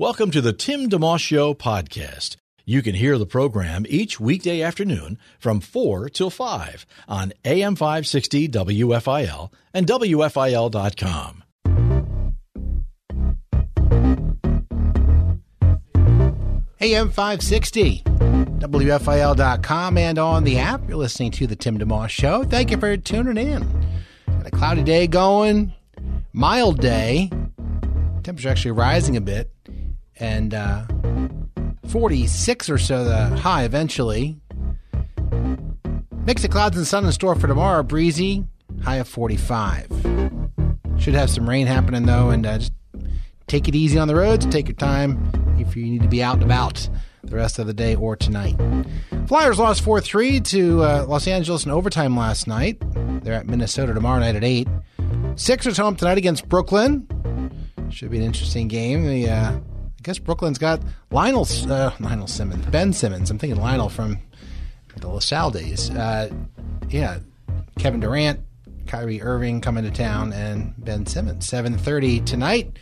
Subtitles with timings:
[0.00, 2.36] Welcome to the Tim DeMoss Show podcast.
[2.64, 8.48] You can hear the program each weekday afternoon from 4 till 5 on AM 560
[8.48, 11.44] WFIL and WFIL.com.
[16.80, 20.88] AM 560, WFIL.com, and on the app.
[20.88, 22.44] You're listening to The Tim DeMoss Show.
[22.44, 23.86] Thank you for tuning in.
[24.26, 25.74] Got a cloudy day going,
[26.32, 27.30] mild day.
[28.22, 29.50] Temperature actually rising a bit,
[30.20, 30.84] and uh,
[31.88, 34.36] 46 or so the high eventually.
[36.24, 37.82] Mix of clouds and sun in store for tomorrow.
[37.82, 38.44] Breezy,
[38.82, 39.88] high of 45.
[40.98, 42.72] Should have some rain happening though, and uh, just
[43.46, 44.46] take it easy on the roads.
[44.46, 46.88] Take your time if you need to be out and about
[47.24, 48.56] the rest of the day or tonight.
[49.26, 52.82] Flyers lost 4 3 to uh, Los Angeles in overtime last night.
[53.22, 54.68] They're at Minnesota tomorrow night at 8.
[55.36, 57.06] Sixers home tonight against Brooklyn.
[57.90, 59.04] Should be an interesting game.
[59.04, 59.58] The, uh,
[60.00, 63.30] I guess Brooklyn's got Lionel, uh, Lionel Simmons, Ben Simmons.
[63.30, 64.18] I'm thinking Lionel from
[64.96, 65.90] the LaSalle days.
[65.90, 66.30] Uh,
[66.88, 67.18] yeah,
[67.78, 68.40] Kevin Durant,
[68.86, 71.46] Kyrie Irving coming to town, and Ben Simmons.
[71.46, 72.78] 7:30 tonight.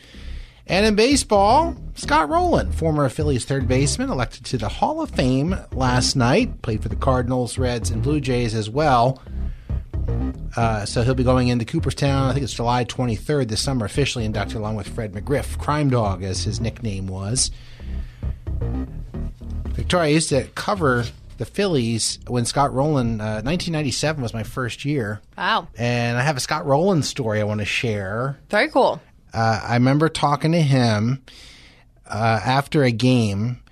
[0.68, 5.56] And in baseball, Scott Rolen, former Phillies third baseman, elected to the Hall of Fame
[5.72, 6.62] last night.
[6.62, 9.20] Played for the Cardinals, Reds, and Blue Jays as well.
[10.56, 12.30] Uh, so he'll be going into Cooperstown.
[12.30, 16.22] I think it's July 23rd this summer, officially inducted along with Fred McGriff, Crime Dog,
[16.22, 17.50] as his nickname was.
[19.68, 21.04] Victoria I used to cover
[21.36, 23.20] the Phillies when Scott Rolen.
[23.20, 25.20] Uh, 1997 was my first year.
[25.36, 25.68] Wow.
[25.78, 28.38] And I have a Scott Rolen story I want to share.
[28.50, 29.00] Very cool.
[29.32, 31.22] Uh, I remember talking to him
[32.06, 33.62] uh, after a game.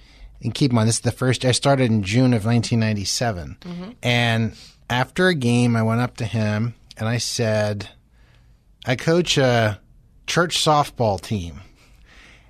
[0.43, 1.45] And keep in mind, this is the first.
[1.45, 4.55] I started in June of 1997, and
[4.89, 7.89] after a game, I went up to him and I said,
[8.87, 9.81] "I coach a
[10.27, 11.61] church softball team,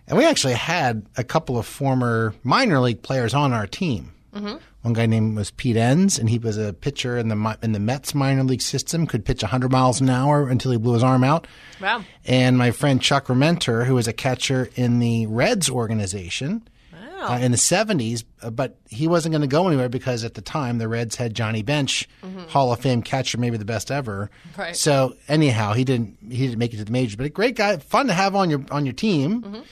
[0.07, 4.13] and we actually had a couple of former minor league players on our team.
[4.35, 4.57] Mm-hmm.
[4.83, 7.81] One guy named was Pete Enns, and he was a pitcher in the in the
[7.81, 9.07] Mets minor league system.
[9.07, 11.49] Could pitch 100 miles an hour until he blew his arm out.
[11.81, 12.05] Wow.
[12.25, 16.69] And my friend Chuck Rementer, who was a catcher in the Reds organization
[17.19, 20.43] uh, in the 70s, uh, but he wasn't going to go anywhere because at the
[20.43, 22.09] time the Reds had Johnny Bench,
[22.49, 24.31] Hall of Fame catcher, maybe the best ever.
[24.57, 24.77] Right.
[24.77, 27.77] So anyhow, he didn't he didn't make it to the majors, but a great guy,
[27.79, 29.65] fun to have on your on your team.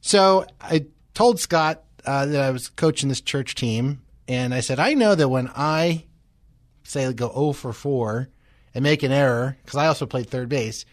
[0.00, 4.80] So I told Scott uh, that I was coaching this church team, and I said,
[4.80, 6.04] I know that when I
[6.82, 8.28] say go 0 for 4
[8.74, 10.84] and make an error, because I also played third base,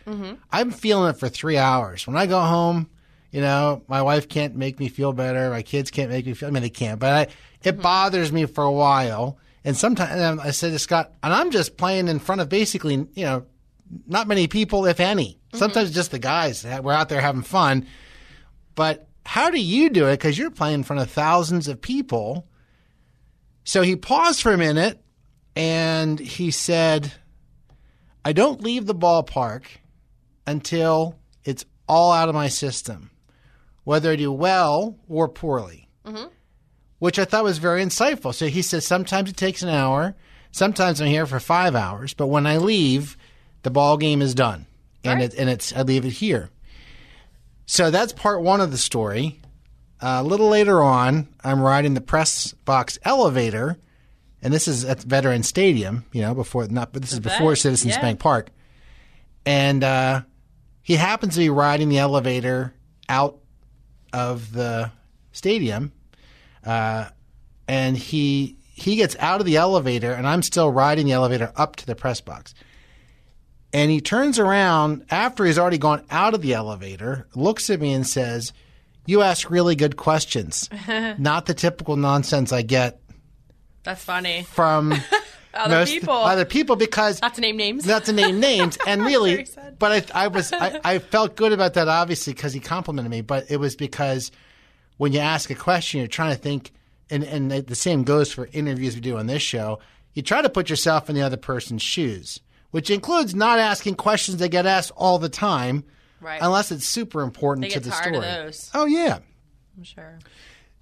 [0.52, 2.06] I'm feeling it for three hours.
[2.06, 2.90] When I go home,
[3.32, 5.50] you know, my wife can't make me feel better.
[5.50, 6.48] My kids can't make me feel.
[6.48, 7.22] I mean, they can't, but I,
[7.64, 7.82] it mm-hmm.
[7.82, 9.38] bothers me for a while.
[9.64, 12.94] And sometimes and I said to Scott, and I'm just playing in front of basically,
[13.14, 13.46] you know,
[14.08, 15.34] not many people, if any.
[15.34, 15.58] Mm-hmm.
[15.58, 16.66] Sometimes just the guys.
[16.66, 17.86] We're out there having fun.
[18.76, 20.14] But how do you do it?
[20.14, 22.48] Because you're playing in front of thousands of people.
[23.64, 25.04] So he paused for a minute
[25.56, 27.14] and he said,
[28.24, 29.64] I don't leave the ballpark
[30.48, 33.12] until it's all out of my system,
[33.84, 35.90] whether I do well or poorly,
[37.00, 38.34] which I thought was very insightful.
[38.34, 40.16] So he says, sometimes it takes an hour,
[40.52, 43.18] sometimes I'm here for five hours, but when I leave,
[43.64, 44.66] the ball game is done,
[45.04, 45.34] and Right.
[45.34, 46.50] it, and it's I leave it here.
[47.66, 49.40] So that's part one of the story.
[50.02, 53.78] Uh, a little later on, I'm riding the press box elevator,
[54.42, 57.58] and this is at Veteran Stadium, you know, before not, but this is before vet,
[57.60, 58.02] Citizens yeah.
[58.02, 58.50] Bank Park,
[59.46, 60.22] and uh,
[60.82, 62.74] he happens to be riding the elevator
[63.10, 63.39] out
[64.14, 64.92] of the
[65.32, 65.92] stadium,
[66.66, 67.10] uh,
[67.68, 71.76] and he he gets out of the elevator, and I'm still riding the elevator up
[71.78, 72.54] to the press box.
[73.74, 77.94] And he turns around after he's already gone out of the elevator, looks at me
[77.94, 78.52] and says,
[79.06, 80.70] You ask really good questions.
[81.20, 83.00] Not the typical nonsense I get
[83.84, 84.44] That's funny.
[84.44, 84.96] from
[85.60, 86.14] Other people.
[86.14, 87.86] other people because Not to name names.
[87.86, 89.48] not to name names and really
[89.78, 93.22] but I, I was I, I felt good about that obviously because he complimented me
[93.22, 94.32] but it was because
[94.98, 96.72] when you ask a question you're trying to think
[97.10, 99.80] and and the same goes for interviews we do on this show
[100.14, 102.40] you try to put yourself in the other person's shoes
[102.72, 105.84] which includes not asking questions that get asked all the time
[106.22, 106.42] Right.
[106.42, 108.18] unless it's super important They to the story.
[108.74, 109.20] Oh yeah.
[109.78, 110.20] I'm sure.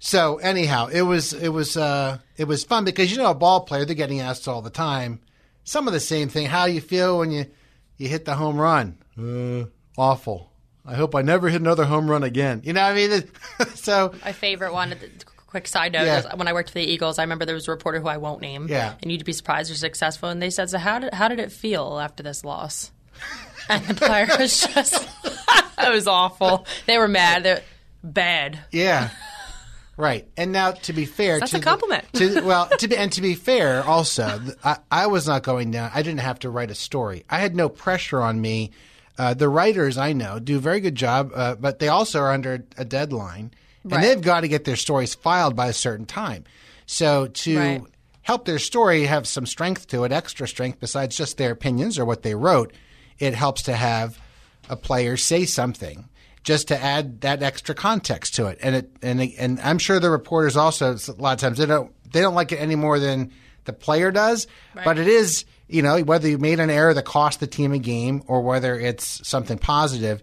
[0.00, 3.60] So anyhow, it was it was uh, it was fun because you know a ball
[3.62, 5.20] player they're getting asked all the time
[5.64, 6.46] some of the same thing.
[6.46, 7.46] How you feel when you
[7.96, 8.96] you hit the home run?
[9.18, 9.66] Uh,
[10.00, 10.52] awful.
[10.86, 12.62] I hope I never hit another home run again.
[12.64, 13.24] You know what I mean?
[13.74, 14.94] so My favorite one.
[15.48, 16.34] Quick side note: Yeah.
[16.34, 18.40] when I worked for the Eagles, I remember there was a reporter who I won't
[18.42, 18.68] name.
[18.68, 18.94] Yeah.
[19.02, 20.28] And you'd be surprised they're successful.
[20.28, 22.92] And they said, "So how did how did it feel after this loss?"
[23.70, 26.64] And the player was just, it was awful.
[26.86, 27.42] They were mad.
[27.42, 27.62] They're
[28.02, 28.58] bad.
[28.70, 29.10] yeah.
[29.98, 32.04] Right, and now to be fair, That's to a the- compliment.
[32.14, 35.90] to, well, to be, and to be fair, also, I, I was not going down.
[35.92, 37.24] I didn't have to write a story.
[37.28, 38.70] I had no pressure on me.
[39.18, 42.32] Uh, the writers I know do a very good job, uh, but they also are
[42.32, 43.50] under a deadline,
[43.82, 44.02] and Right.
[44.02, 46.44] they've got to get their stories filed by a certain time.
[46.86, 47.82] So to Right.
[48.22, 52.04] help their story have some strength to it, extra strength besides just their opinions or
[52.04, 52.72] what they wrote,
[53.18, 54.16] it helps to have
[54.68, 56.04] a player say something
[56.48, 58.58] just to add that extra context to it.
[58.62, 61.92] And it and and I'm sure the reporters also a lot of times they don't
[62.10, 63.32] they don't like it any more than
[63.66, 64.46] the player does.
[64.74, 67.78] But it is you know whether you made an error that cost the team a
[67.78, 70.22] game or whether it's something positive.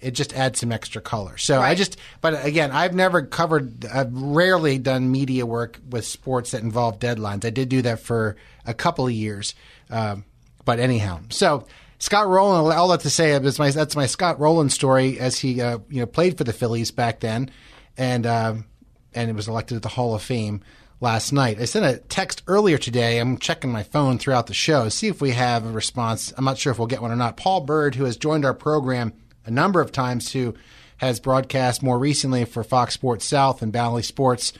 [0.00, 1.36] It just adds some extra color.
[1.36, 6.50] So I just, but again, I've never covered, I've rarely done media work with sports
[6.50, 7.46] that involve deadlines.
[7.46, 8.36] I did do that for
[8.66, 9.54] a couple of years.
[9.88, 10.26] Um,
[10.66, 11.66] but anyhow, so
[11.98, 15.60] Scott Rolen, all that to say is my that's my Scott Rolen story as he
[15.60, 17.50] uh, you know played for the Phillies back then,
[17.96, 18.66] and um,
[19.14, 20.62] and was elected to the Hall of Fame
[21.00, 21.60] last night.
[21.60, 23.18] I sent a text earlier today.
[23.18, 26.32] I'm checking my phone throughout the show see if we have a response.
[26.36, 27.36] I'm not sure if we'll get one or not.
[27.36, 29.12] Paul Byrd, who has joined our program
[29.44, 30.54] a number of times, who
[30.98, 34.52] has broadcast more recently for Fox Sports South and Bally Sports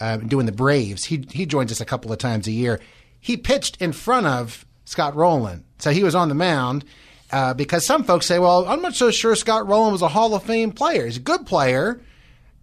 [0.00, 1.04] uh, doing the Braves.
[1.04, 2.80] He he joins us a couple of times a year.
[3.18, 6.84] He pitched in front of Scott Rolen, so he was on the mound.
[7.30, 10.34] Uh, because some folks say, "Well, I'm not so sure Scott Rolen was a Hall
[10.34, 11.06] of Fame player.
[11.06, 12.00] He's a good player,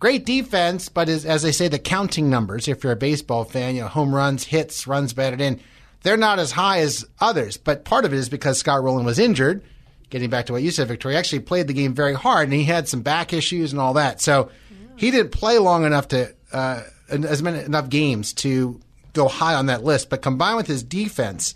[0.01, 2.67] great defense, but as, as they say, the counting numbers.
[2.67, 5.61] If you're a baseball fan, you know, home runs, hits, runs batted in,
[6.03, 7.55] they're not as high as others.
[7.55, 9.63] But part of it is because Scott Rolen was injured.
[10.09, 12.53] Getting back to what you said, Victoria, he actually played the game very hard, and
[12.53, 14.19] he had some back issues and all that.
[14.19, 14.49] So
[14.97, 18.81] he didn't play long enough to uh, as many enough games to
[19.13, 20.09] go high on that list.
[20.09, 21.55] But combined with his defense,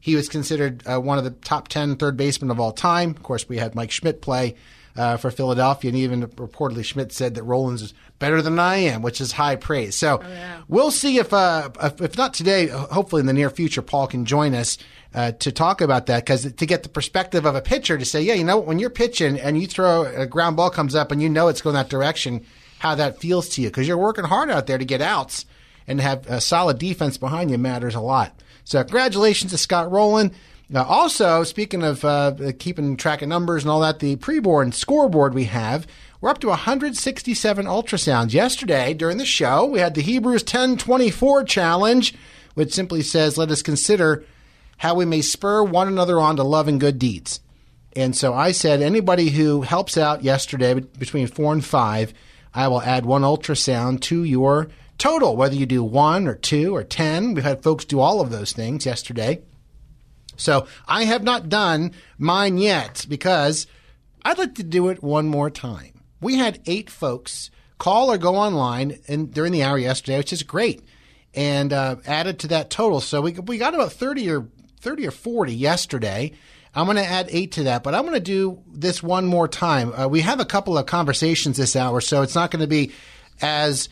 [0.00, 3.10] he was considered uh, one of the top 10 third basemen of all time.
[3.10, 4.54] Of course, we had Mike Schmidt play
[4.96, 9.02] uh, for Philadelphia, and even reportedly Schmidt said that Rollins is better than I am,
[9.02, 9.94] which is high praise.
[9.94, 10.20] So
[10.66, 14.24] we'll see if, uh, if, if not today, hopefully in the near future, Paul can
[14.24, 14.76] join us
[15.14, 18.22] uh, to talk about that because to get the perspective of a pitcher to say,
[18.22, 21.22] yeah, you know, when you're pitching and you throw a ground ball comes up and
[21.22, 22.44] you know it's going that direction,
[22.78, 25.46] how that feels to you because you're working hard out there to get outs
[25.86, 28.34] and have a solid defense behind you matters a lot.
[28.68, 30.30] So congratulations to Scott Rolen.
[30.74, 35.32] Uh, also, speaking of uh, keeping track of numbers and all that, the preborn scoreboard
[35.32, 35.86] we have,
[36.20, 38.34] we're up to 167 ultrasounds.
[38.34, 42.14] Yesterday, during the show, we had the Hebrews 1024 challenge,
[42.52, 44.26] which simply says, let us consider
[44.76, 47.40] how we may spur one another on to love and good deeds.
[47.96, 52.12] And so I said, anybody who helps out yesterday between four and five,
[52.52, 54.68] I will add one ultrasound to your
[54.98, 57.34] total, whether you do one or two or 10.
[57.34, 59.40] We've had folks do all of those things yesterday.
[60.36, 63.66] So I have not done mine yet because
[64.24, 66.00] I'd like to do it one more time.
[66.20, 70.42] We had eight folks call or go online and during the hour yesterday, which is
[70.42, 70.82] great,
[71.34, 73.00] and uh, added to that total.
[73.00, 74.48] So we we got about thirty or
[74.80, 76.32] thirty or forty yesterday.
[76.74, 79.48] I'm going to add eight to that, but I'm going to do this one more
[79.48, 79.92] time.
[79.92, 82.92] Uh, we have a couple of conversations this hour, so it's not going to be
[83.40, 83.88] as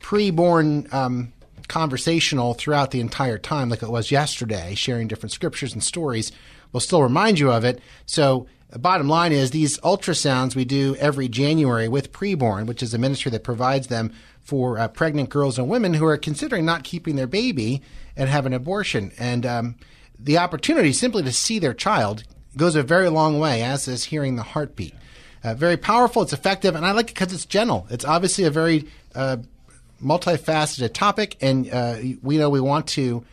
[0.00, 1.32] pre-born um,
[1.68, 6.32] conversational throughout the entire time like it was yesterday, sharing different scriptures and stories.
[6.72, 7.80] We'll still remind you of it.
[8.06, 12.92] So, the bottom line is these ultrasounds we do every January with Preborn, which is
[12.92, 14.12] a ministry that provides them
[14.42, 17.80] for uh, pregnant girls and women who are considering not keeping their baby
[18.14, 19.10] and have an abortion.
[19.18, 19.76] And um,
[20.18, 22.24] the opportunity simply to see their child
[22.58, 24.94] goes a very long way, as is hearing the heartbeat.
[25.42, 26.22] Uh, very powerful.
[26.22, 27.86] It's effective, and I like it because it's gentle.
[27.90, 29.38] It's obviously a very uh,
[30.02, 33.24] multifaceted topic, and uh, we know we want to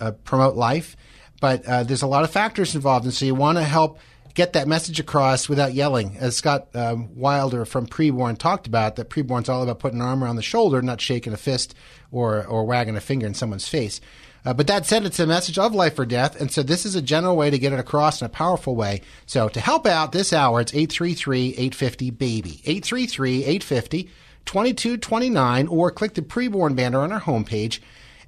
[0.00, 0.96] uh, promote life,
[1.40, 3.98] but uh, there's a lot of factors involved, and so you want to help
[4.34, 6.16] get that message across without yelling.
[6.18, 10.22] As Scott um, Wilder from Preborn talked about, that Preborn's all about putting an arm
[10.22, 11.74] around the shoulder, not shaking a fist
[12.12, 14.00] or or wagging a finger in someone's face.
[14.44, 16.94] Uh, but that said, it's a message of life or death, and so this is
[16.94, 19.00] a general way to get it across in a powerful way.
[19.26, 22.62] So to help out this hour, it's 833-850-BABY.
[22.64, 24.08] 833-850
[24.46, 27.80] 2229 or click the preborn banner on our homepage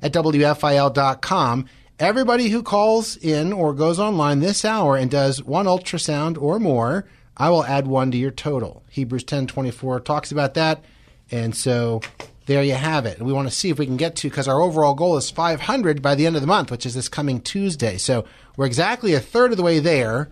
[0.03, 1.67] at WFIL.com.
[1.99, 7.07] Everybody who calls in or goes online this hour and does one ultrasound or more,
[7.37, 8.85] I will add one to your total.
[8.91, 10.85] Hebrews 10:24 talks about that.
[11.31, 12.01] And so
[12.47, 13.21] there you have it.
[13.21, 16.01] We want to see if we can get to because our overall goal is 500
[16.01, 17.99] by the end of the month, which is this coming Tuesday.
[17.99, 18.25] So
[18.57, 20.31] we're exactly a third of the way there,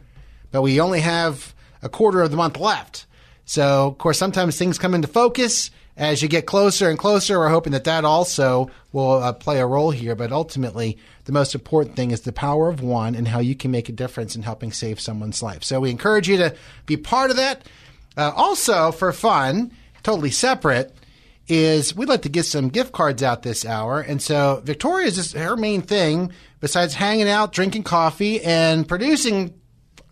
[0.50, 3.06] but we only have a quarter of the month left.
[3.46, 7.38] So, of course, sometimes things come into focus as you get closer and closer.
[7.38, 10.14] We're hoping that that also will uh, play a role here.
[10.14, 13.70] But ultimately, the most important thing is the power of one and how you can
[13.70, 15.64] make a difference in helping save someone's life.
[15.64, 17.66] So we encourage you to be part of that.
[18.16, 19.72] Uh, also, for fun,
[20.02, 20.94] totally separate,
[21.48, 24.00] is we'd like to get some gift cards out this hour.
[24.00, 29.54] And so Victoria's just her main thing, besides hanging out, drinking coffee, and producing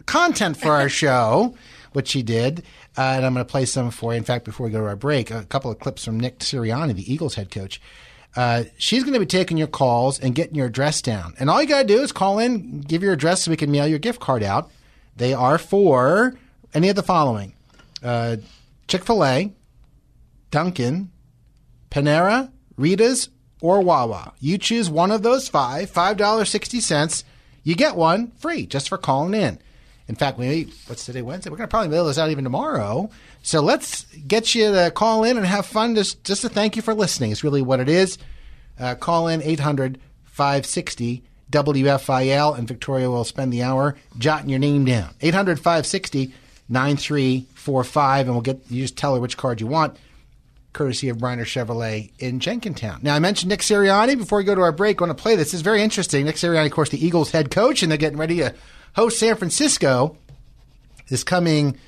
[0.06, 1.56] content for our show,
[1.92, 2.62] which she did.
[2.96, 4.18] Uh, and I'm going to play some for you.
[4.18, 6.94] In fact, before we go to our break, a couple of clips from Nick Sirianni,
[6.94, 7.80] the Eagles head coach.
[8.36, 11.34] Uh, she's going to be taking your calls and getting your address down.
[11.38, 13.70] And all you got to do is call in, give your address so we can
[13.70, 14.70] mail your gift card out.
[15.16, 16.34] They are for
[16.72, 17.54] any of the following
[18.02, 18.36] uh,
[18.88, 19.52] Chick fil A,
[20.50, 21.10] Dunkin',
[21.90, 23.28] Panera, Rita's,
[23.60, 24.34] or Wawa.
[24.40, 27.24] You choose one of those five, $5.60.
[27.62, 29.58] You get one free just for calling in.
[30.06, 31.50] In fact, we what's today Wednesday?
[31.50, 33.08] We're going to probably mail this out even tomorrow.
[33.42, 35.94] So let's get you to call in and have fun.
[35.94, 37.32] Just just to thank you for listening.
[37.32, 38.18] It's really what it is.
[38.78, 44.84] Uh, call in 800 560 WFIL, and Victoria will spend the hour jotting your name
[44.84, 45.14] down.
[45.20, 46.34] 800 560
[46.68, 49.96] 9345, and we'll get you just tell her which card you want,
[50.72, 53.02] courtesy of Bryner Chevrolet in Jenkintown.
[53.02, 54.16] Now, I mentioned Nick Sirianni.
[54.18, 55.48] Before we go to our break, I want to play this.
[55.48, 56.24] This is very interesting.
[56.24, 58.54] Nick Sirianni, of course, the Eagles head coach, and they're getting ready to
[58.94, 60.16] host San Francisco
[61.08, 61.78] this coming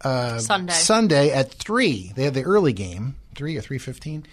[0.00, 0.72] uh, Sunday.
[0.72, 2.12] Sunday at 3.
[2.14, 4.24] They have the early game, 3 or 3.15.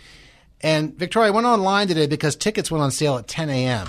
[0.61, 3.87] And Victoria, I went online today because tickets went on sale at 10 a.m.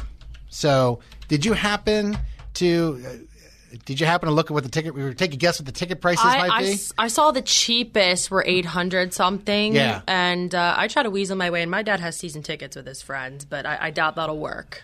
[0.48, 2.16] So, did you happen
[2.54, 4.94] to uh, did you happen to look at what the ticket?
[4.94, 6.78] We were take a guess what the ticket prices I, might I be.
[6.98, 9.74] I saw the cheapest were eight hundred something.
[9.74, 10.02] Yeah.
[10.06, 11.62] and uh, I try to weasel my way.
[11.62, 14.82] And my dad has season tickets with his friends, but I, I doubt that'll work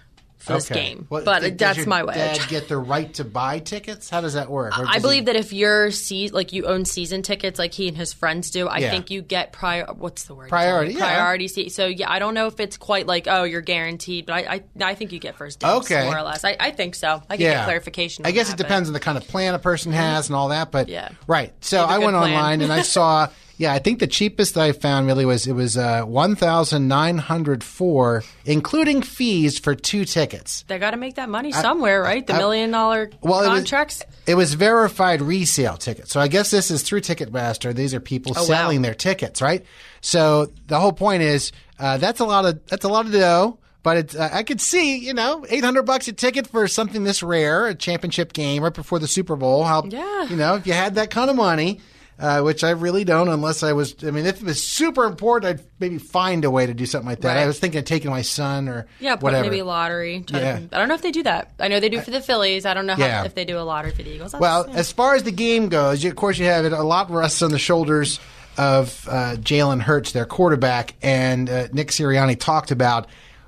[0.48, 1.06] for this game.
[1.08, 2.14] Well, but does that's your my way.
[2.14, 4.10] Dad get the right to buy tickets?
[4.10, 4.76] How does that work?
[4.78, 7.72] Or I does believe he- that if you're se- like you own season tickets, like
[7.72, 8.90] he and his friends do, I Yeah.
[8.90, 9.86] think you get prior.
[9.92, 10.48] What's the word?
[10.48, 11.00] Priority, yeah.
[11.14, 11.72] Priority seat.
[11.72, 14.90] So yeah, I don't know if it's quite like oh you're guaranteed, but I I,
[14.90, 16.04] I think you get first dibs Okay.
[16.04, 16.44] more or less.
[16.44, 17.22] I, I think so.
[17.30, 17.52] I can yeah.
[17.54, 18.24] get clarification.
[18.26, 20.00] I on guess that, it but- depends on the kind of plan a person mm-hmm.
[20.00, 20.72] has and all that.
[20.72, 21.10] But Yeah.
[21.26, 21.52] right.
[21.60, 22.32] So You have a I good went plan.
[22.32, 23.28] online and I saw.
[23.58, 26.86] Yeah, I think the cheapest that I found really was it was uh, one thousand
[26.86, 30.64] nine hundred four, including fees for two tickets.
[30.68, 32.24] They got to make that money somewhere, right?
[32.24, 34.04] The I- million dollar Well, it was- contracts.
[34.28, 36.12] It was verified resale tickets.
[36.12, 37.74] So I guess this is through Ticketmaster.
[37.74, 38.46] These are people Oh, wow.
[38.46, 39.64] selling their tickets, right?
[40.02, 41.50] So the whole point is
[41.80, 43.58] uh, that's a lot of that's a lot of dough.
[43.84, 47.04] But it's, uh, I could see, you know, eight hundred bucks a ticket for something
[47.04, 49.64] this rare, a championship game right before the Super Bowl.
[49.64, 50.24] How, Yeah.
[50.28, 51.80] you know, if you had that kind of money,
[52.18, 53.94] uh, which I really don't, unless I was.
[54.02, 57.08] I mean, if it was super important, I'd maybe find a way to do something
[57.08, 57.36] like that.
[57.36, 59.44] I was thinking of taking my son or Yeah, whatever.
[59.48, 60.22] maybe lottery.
[60.26, 60.60] To- Yeah.
[60.72, 61.52] I don't know if they do that.
[61.60, 62.66] I know they do for the Phillies.
[62.66, 63.24] I don't know how, Yeah.
[63.24, 64.32] if they do a lottery for the Eagles.
[64.32, 64.78] That's- Well, yeah.
[64.80, 66.72] as far as the game goes, you, of course, you have it.
[66.72, 68.18] A lot rests on the shoulders
[68.56, 73.06] of uh, Jalen Hurts, their quarterback, and uh, Nick Sirianni talked about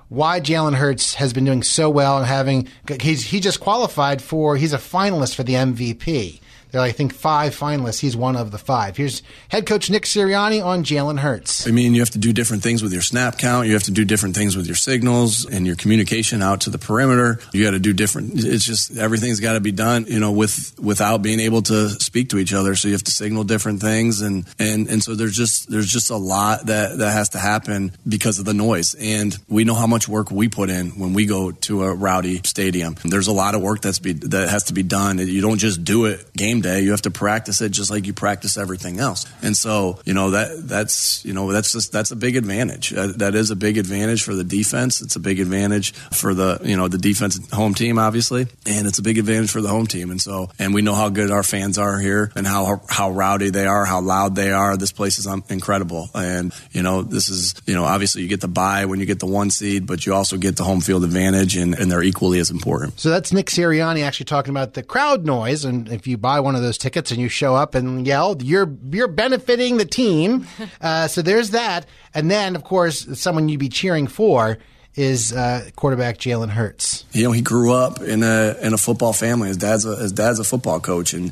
[0.08, 2.68] why Jalen Hurts has been doing so well and having
[3.00, 6.40] he's he just qualified for he's a finalist for the MVP.
[6.70, 7.98] There are, I think, five finalists.
[7.98, 8.96] He's one of the five.
[8.96, 11.66] Here's head coach Nick Sirianni on Jalen Hurts.
[11.66, 13.66] I mean, you have to do different things with your snap count.
[13.66, 16.78] You have to do different things with your signals and your communication out to the
[16.78, 17.40] perimeter.
[17.52, 18.32] You got to do different.
[18.44, 22.30] It's just everything's got to be done, you know, with without being able to speak
[22.30, 22.76] to each other.
[22.76, 26.10] So you have to signal different things, and and and so there's just there's just
[26.10, 28.94] a lot that that has to happen because of the noise.
[28.94, 32.40] And we know how much work we put in when we go to a rowdy
[32.44, 32.96] stadium.
[33.04, 35.18] There's a lot of work that's be that has to be done.
[35.18, 36.80] You don't just do it game day.
[36.80, 39.26] You have to practice it just like you practice everything else.
[39.42, 42.92] And so, you know, that that's, you know, that's just, that's a big advantage.
[42.92, 45.00] Uh, that is a big advantage for the defense.
[45.00, 48.46] It's a big advantage for the, you know, the defense home team, obviously.
[48.66, 50.10] And it's a big advantage for the home team.
[50.10, 53.50] And so, and we know how good our fans are here and how, how rowdy
[53.50, 54.76] they are, how loud they are.
[54.76, 56.08] This place is um, incredible.
[56.14, 59.20] And, you know, this is, you know, obviously you get the buy when you get
[59.20, 62.38] the one seed, but you also get the home field advantage and, and they're equally
[62.38, 62.98] as important.
[63.00, 66.49] So that's Nick Sirianni actually talking about the crowd noise, and if you buy one
[66.54, 70.46] of those tickets and you show up and yell, you're you're benefiting the team.
[70.80, 74.56] Uh, so there's that, and then of course someone you'd be cheering for
[74.94, 77.04] is uh, quarterback Jalen Hurts.
[77.12, 79.48] you know, he grew up in a in a football family.
[79.48, 81.26] His dad's a, his dad's a football coach, and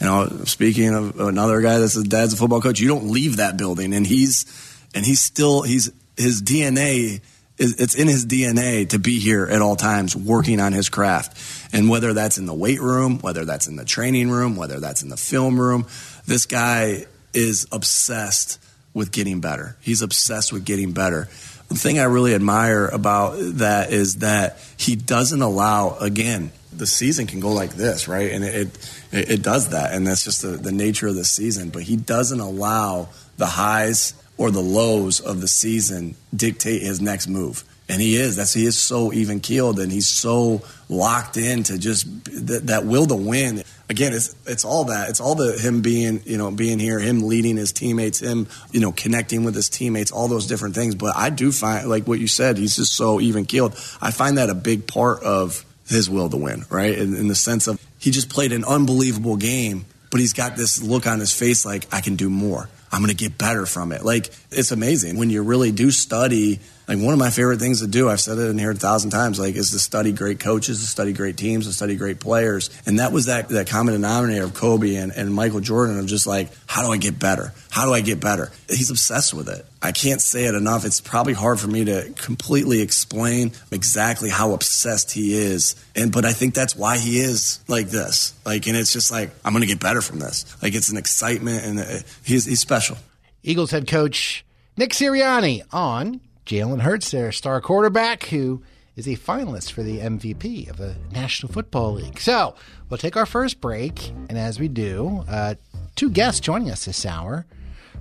[0.00, 3.36] you know, speaking of another guy that's his dad's a football coach, you don't leave
[3.36, 4.46] that building, and he's
[4.94, 7.20] and he's still he's his DNA
[7.58, 11.36] Is, it's in his DNA to be here at all times working on his craft.
[11.74, 15.02] And whether that's in the weight room, whether that's in the training room, whether that's
[15.02, 15.86] in the film room,
[16.24, 18.60] this guy is obsessed
[18.94, 19.76] with getting better.
[19.80, 21.28] He's obsessed with getting better.
[21.68, 27.26] The thing I really admire about that is that he doesn't allow, again, the season
[27.26, 28.30] can go like this, right?
[28.30, 28.68] And it
[29.12, 31.70] it, it does that, and that's just the, the nature of the season.
[31.70, 37.28] But he doesn't allow the highs or the lows of the season dictate his next
[37.28, 37.64] move.
[37.86, 38.36] And he is.
[38.36, 42.06] That's he is so even keeled, and he's so locked in to just
[42.46, 43.62] that, that, will to win.
[43.90, 45.10] Again, it's it's all that.
[45.10, 48.80] It's all the him being you know being here, him leading his teammates, him you
[48.80, 50.94] know connecting with his teammates, all those different things.
[50.94, 53.74] But I do find like what you said, he's just so even keeled.
[54.00, 56.98] I find that a big part of his will to win, right?
[56.98, 60.82] In, in the sense of he just played an unbelievable game, but he's got this
[60.82, 62.68] look on his face like I can do more.
[62.92, 64.04] I'm going to get better from it.
[64.04, 67.86] Like it's amazing when you really do study like one of my favorite things to
[67.86, 70.80] do, I've said it in here a thousand times, like is to study great coaches,
[70.80, 72.70] to study great teams, to study great players.
[72.84, 76.26] And that was that, that common denominator of Kobe and, and Michael Jordan of just
[76.26, 77.54] like, how do I get better?
[77.70, 78.52] How do I get better?
[78.68, 79.64] He's obsessed with it.
[79.82, 80.84] I can't say it enough.
[80.84, 85.76] It's probably hard for me to completely explain exactly how obsessed he is.
[85.94, 88.32] And but I think that's why he is like this.
[88.46, 90.44] Like and it's just like I'm to get better from this.
[90.62, 92.96] Like it's an excitement and uh, he's he's special.
[93.42, 94.44] Eagles head coach
[94.76, 98.62] Nick Sirianni on Jalen Hurts, their star quarterback, who
[98.96, 102.20] is a finalist for the MVP of the National Football League.
[102.20, 102.54] So
[102.88, 105.54] we'll take our first break, and as we do, uh,
[105.96, 107.46] two guests joining us this hour.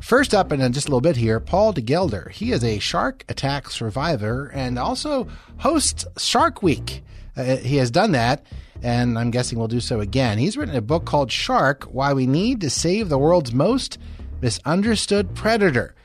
[0.02, 2.32] First up, and in just a little bit here, Paul DeGelder.
[2.32, 7.02] He is a shark attack survivor and also hosts Shark Week.
[7.38, 8.46] Uh, he has done that,
[8.82, 10.38] and I'm guessing we'll do so again.
[10.38, 13.98] He's written a book called Shark Why We Need to Save the World's Most
[14.42, 15.96] Misunderstood Predator.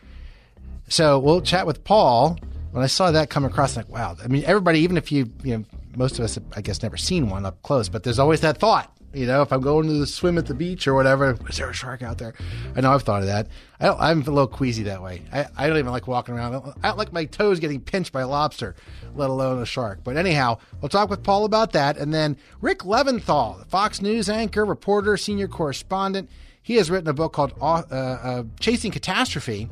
[0.89, 2.39] So we'll chat with Paul.
[2.73, 4.17] When I saw that come across, I'm like, wow.
[4.23, 5.65] I mean, everybody, even if you, you know,
[5.97, 8.59] most of us, have, I guess, never seen one up close, but there's always that
[8.59, 8.95] thought.
[9.15, 11.71] You know, if I'm going to the swim at the beach or whatever, is there
[11.71, 12.35] a shark out there?
[12.77, 13.49] I know I've thought of that.
[13.81, 15.23] I am a little queasy that way.
[15.33, 16.55] I, I don't even like walking around.
[16.55, 18.75] I don't, I don't like my toes getting pinched by a lobster,
[19.15, 20.01] let alone a shark.
[20.05, 21.97] But anyhow, we'll talk with Paul about that.
[21.97, 26.29] And then Rick Leventhal, Fox News anchor, reporter, senior correspondent.
[26.63, 29.71] He has written a book called uh, uh, Chasing Catastrophe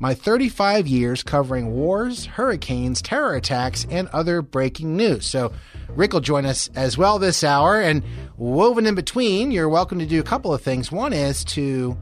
[0.00, 5.26] my 35 years covering wars, hurricanes, terror attacks, and other breaking news.
[5.26, 5.52] So,
[5.88, 7.80] Rick will join us as well this hour.
[7.80, 8.02] And
[8.36, 10.92] woven in between, you're welcome to do a couple of things.
[10.92, 11.96] One is to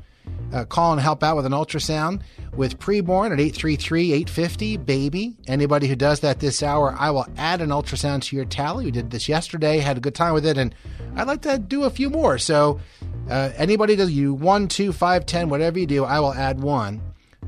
[0.52, 2.22] uh, call and help out with an ultrasound
[2.54, 7.70] with preborn at 833-850 baby anybody who does that this hour i will add an
[7.70, 10.74] ultrasound to your tally we did this yesterday had a good time with it and
[11.16, 12.80] i'd like to do a few more so
[13.28, 17.00] uh, anybody does you one two five ten whatever you do i will add one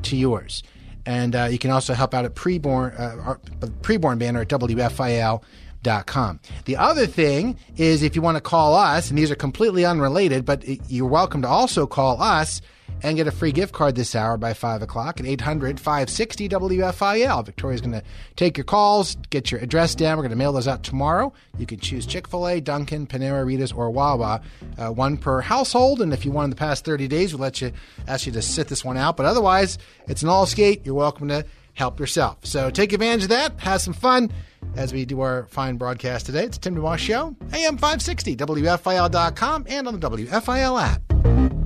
[0.02, 0.62] to yours.
[1.06, 3.36] And uh, you can also help out at preborn, uh,
[3.80, 6.40] preborn banner at WFIL.com.
[6.66, 10.44] The other thing is if you want to call us, and these are completely unrelated,
[10.44, 12.60] but you're welcome to also call us
[13.02, 17.44] and get a free gift card this hour by 5 o'clock at 800 560 WFIL.
[17.44, 18.02] Victoria's going to
[18.36, 20.16] take your calls, get your address down.
[20.16, 21.32] We're going to mail those out tomorrow.
[21.58, 24.40] You can choose Chick fil A, Dunkin', Panera, Rita's, or Wawa,
[24.76, 26.00] uh, one per household.
[26.00, 27.72] And if you want in the past 30 days, we'll let you
[28.06, 29.16] ask you to sit this one out.
[29.16, 30.84] But otherwise, it's an all skate.
[30.84, 32.38] You're welcome to help yourself.
[32.42, 34.32] So take advantage of that, have some fun
[34.76, 36.44] as we do our fine broadcast today.
[36.44, 41.57] It's Tim DeMoss Show, AM 560, WFIL.com, and on the WFIL app.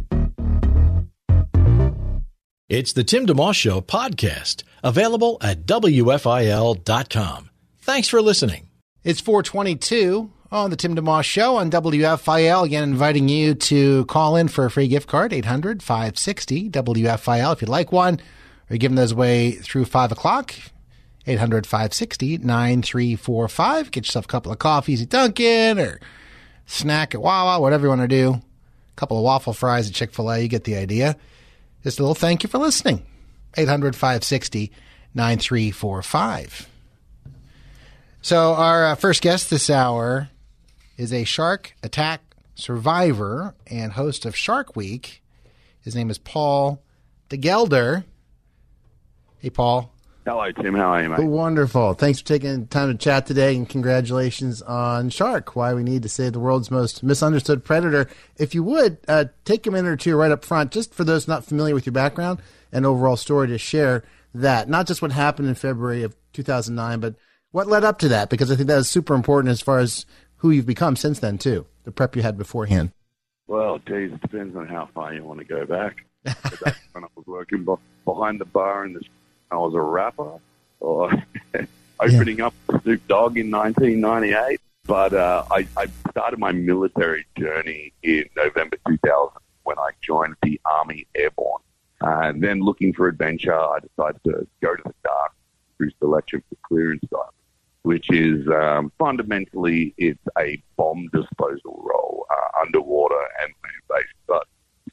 [2.73, 7.51] It's the Tim DeMoss Show podcast, available at WFIL.com.
[7.83, 8.71] Thanks for listening.
[9.05, 12.65] It's 422 on the Tim DeMoss Show on WFIL.
[12.65, 17.61] Again, inviting you to call in for a free gift card, 800 560 WFIL if
[17.61, 18.19] you'd like one.
[18.71, 20.55] We're giving those away through 5 o'clock.
[21.27, 23.91] 800 560 9345.
[23.91, 26.01] Get yourself a couple of coffees at Dunkin' or
[26.65, 28.33] snack at Wawa, whatever you want to do.
[28.33, 28.41] A
[28.97, 30.41] couple of waffle fries at Chick fil A.
[30.41, 31.19] You get the idea.
[31.83, 33.05] Just a little thank you for listening.
[33.57, 34.73] 800 560
[35.15, 36.69] 9345.
[38.23, 40.29] So, our uh, first guest this hour
[40.97, 42.21] is a shark attack
[42.55, 45.23] survivor and host of Shark Week.
[45.81, 46.81] His name is Paul
[47.29, 48.05] DeGelder.
[49.39, 49.93] Hey, Paul.
[50.25, 50.75] Hello, Tim.
[50.75, 51.25] How are you, mate?
[51.25, 51.95] Wonderful.
[51.95, 56.09] Thanks for taking time to chat today, and congratulations on Shark, why we need to
[56.09, 58.09] save the world's most misunderstood predator.
[58.39, 61.27] If you would, uh, take a minute or two right up front, just for those
[61.27, 64.69] not familiar with your background and overall story, to share that.
[64.69, 67.17] Not just what happened in February of 2009, but
[67.51, 70.07] what led up to that, because I think that is super important as far as
[70.37, 72.93] who you've become since then, too, the prep you had beforehand.
[73.49, 75.97] Well, geez, it depends on how far you want to go back.
[76.93, 77.67] when I was working
[78.05, 79.01] behind the bar in the
[79.53, 80.39] I was a rapper,
[80.81, 81.13] or
[82.01, 84.61] opening up Snoop Dogg in 1998.
[84.85, 90.61] But uh, I, I started my military journey in November 2000 when I joined the
[90.65, 91.63] Army Airborne.
[92.01, 95.33] And then looking for adventure, I decided to go to the dark
[95.77, 97.21] through selection for clearance dive,
[97.83, 104.49] which is um, fundamentally it's a bomb disposal role uh, underwater and land-based, but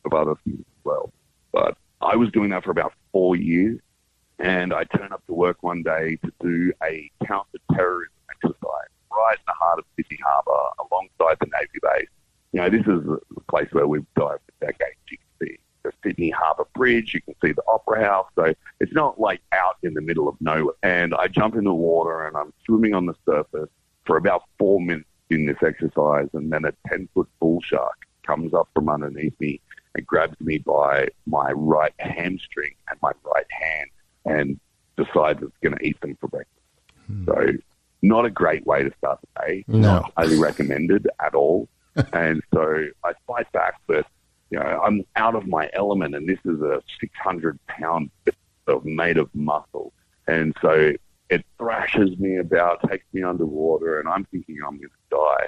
[0.05, 1.11] of other things as well.
[1.51, 3.79] But I was doing that for about four years,
[4.39, 9.43] and I turn up to work one day to do a counter-terrorism exercise right in
[9.47, 10.51] the heart of Sydney Harbour,
[10.89, 12.09] alongside the Navy base.
[12.51, 14.97] You know, this is a place where we've dived for decades.
[15.09, 18.93] You can see the Sydney Harbour Bridge, you can see the Opera House, so it's
[18.93, 20.73] not like out in the middle of nowhere.
[20.83, 23.69] And I jump in the water and I'm swimming on the surface
[24.05, 28.53] for about four minutes in this exercise, and then a 10 foot bull shark comes
[28.53, 29.61] up from underneath me
[29.95, 33.89] and grabs me by my right hamstring and my right hand
[34.25, 34.59] and
[34.97, 36.55] decides it's going to eat them for breakfast.
[37.25, 37.53] So,
[38.19, 39.63] not a great way to start the day.
[39.67, 39.79] No.
[39.79, 41.69] Not highly recommended at all.
[42.13, 44.05] and so I fight back, but
[44.49, 48.35] you know I'm out of my element, and this is a 600 pound bit
[48.67, 49.93] of made of muscle,
[50.27, 50.93] and so
[51.29, 55.47] it thrashes me about, takes me underwater, and I'm thinking I'm going to die.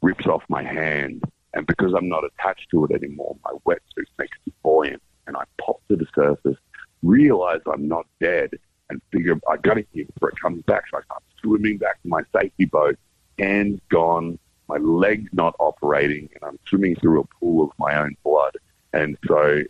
[0.00, 4.36] Rips off my hand, and because I'm not attached to it anymore, my wetsuit makes
[4.46, 6.58] me buoyant, and I pop to the surface,
[7.02, 8.50] realize I'm not dead,
[8.90, 10.84] and figure I got to get before it comes back.
[10.90, 12.98] So I start swimming back to my safety boat,
[13.38, 18.16] hands gone, my legs not operating, and I'm swimming through a pool of my own
[18.22, 18.56] blood.
[18.92, 19.62] And so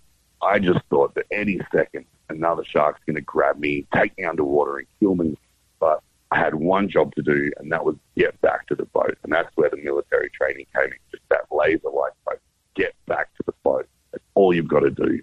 [0.43, 4.79] I just thought that any second another shark's going to grab me, take me underwater,
[4.79, 5.37] and kill me.
[5.81, 9.17] But I had one job to do, and that was get back to the boat.
[9.23, 10.99] And that's where the military training came in.
[11.11, 12.41] Just that laser like boat.
[12.75, 13.89] Get back to the boat.
[14.13, 15.21] That's all you've got to do.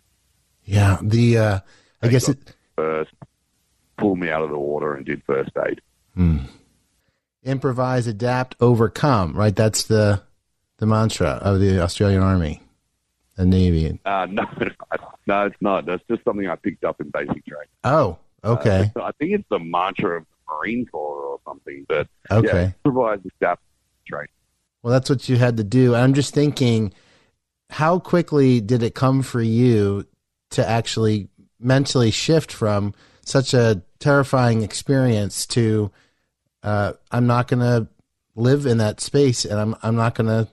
[0.63, 0.97] Yeah.
[1.01, 1.59] The uh,
[2.01, 3.13] I guess it, First,
[3.97, 5.81] pull me out of the water and did first aid.
[7.43, 9.33] Improvise, adapt, overcome.
[9.33, 9.55] Right.
[9.55, 10.21] That's the
[10.77, 12.61] the mantra of the Australian Army
[13.37, 13.99] and Navy.
[14.05, 14.43] Uh, no,
[15.27, 15.85] no, it's not.
[15.85, 17.67] That's just something I picked up in basic training.
[17.83, 18.91] Oh, okay.
[18.95, 21.85] Uh, I think it's the mantra of the Marine Corps or something.
[21.87, 22.47] But Okay.
[22.47, 23.61] yeah, improvise, adapt,
[24.07, 24.27] train.
[24.83, 25.95] Well, that's what you had to do.
[25.95, 26.93] I'm just thinking,
[27.69, 30.05] how quickly did it come for you
[30.51, 32.93] to actually mentally shift from
[33.25, 35.89] such a terrifying experience to
[36.65, 37.87] uh, I'm not going to
[38.35, 40.51] live in that space, and I'm I'm not going to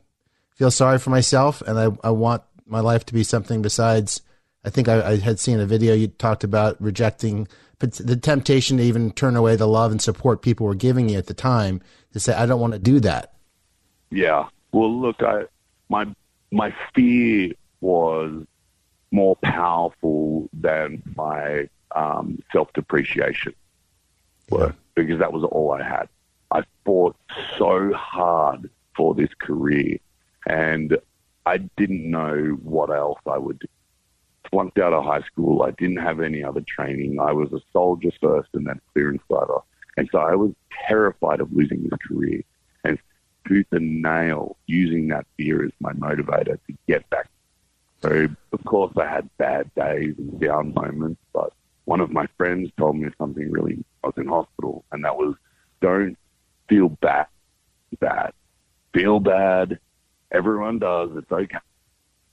[0.55, 4.21] feel sorry for myself, and I I want my life to be something besides.
[4.65, 7.49] I think I, I had seen a video you talked about rejecting,
[7.81, 11.27] the temptation to even turn away the love and support people were giving you at
[11.27, 11.81] the time
[12.13, 13.33] to say I don't want to do that.
[14.11, 14.49] Yeah.
[14.71, 15.47] Well, look, I
[15.89, 16.07] my
[16.53, 18.47] my fear was
[19.11, 23.55] more powerful than my um, self depreciation,
[24.95, 26.09] Because that was all I had.
[26.51, 27.17] I fought
[27.57, 29.99] so hard for this career,
[30.47, 30.99] and
[31.47, 33.67] I didn't know what else I would do.
[34.51, 35.63] Flunked out of high school.
[35.63, 37.19] I didn't have any other training.
[37.19, 39.61] I was a soldier first and then clearance diver.
[39.97, 40.53] And so I was
[40.87, 42.43] terrified of losing this career.
[42.85, 42.99] And
[43.47, 47.29] tooth and nail, using that fear as my motivator to get back.
[48.03, 51.53] So, of course, I had bad days and down moments, but
[51.85, 55.35] one of my friends told me something really, I was in hospital, and that was
[55.81, 56.17] don't
[56.69, 57.27] feel bad,
[58.01, 58.33] bad.
[58.95, 59.79] Feel bad.
[60.31, 61.11] Everyone does.
[61.17, 61.59] It's okay.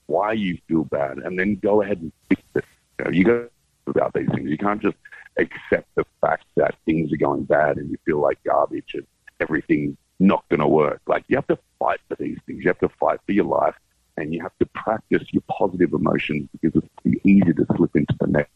[0.06, 2.64] Why you feel bad, and then go ahead and fix it.
[2.98, 4.50] You know, you think about these things.
[4.50, 4.96] You can't just
[5.36, 9.06] accept the fact that things are going bad and you feel like garbage and
[9.38, 11.00] everything's not going to work.
[11.06, 12.62] Like you have to fight for these things.
[12.62, 13.74] You have to fight for your life,
[14.16, 18.26] and you have to practice your positive emotions because it's easy to slip into the
[18.26, 18.52] next.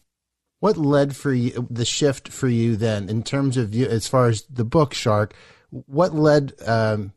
[0.64, 4.28] What led for you the shift for you then in terms of you as far
[4.28, 5.34] as the book Shark?
[5.68, 7.12] What led um,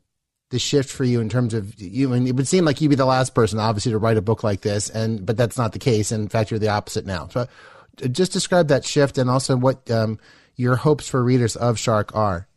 [0.50, 2.12] the shift for you in terms of you?
[2.12, 4.44] And it would seem like you'd be the last person, obviously, to write a book
[4.44, 6.12] like this, and but that's not the case.
[6.12, 7.28] In fact, you're the opposite now.
[7.28, 10.18] So, uh, just describe that shift and also what um,
[10.56, 12.48] your hopes for readers of Shark are.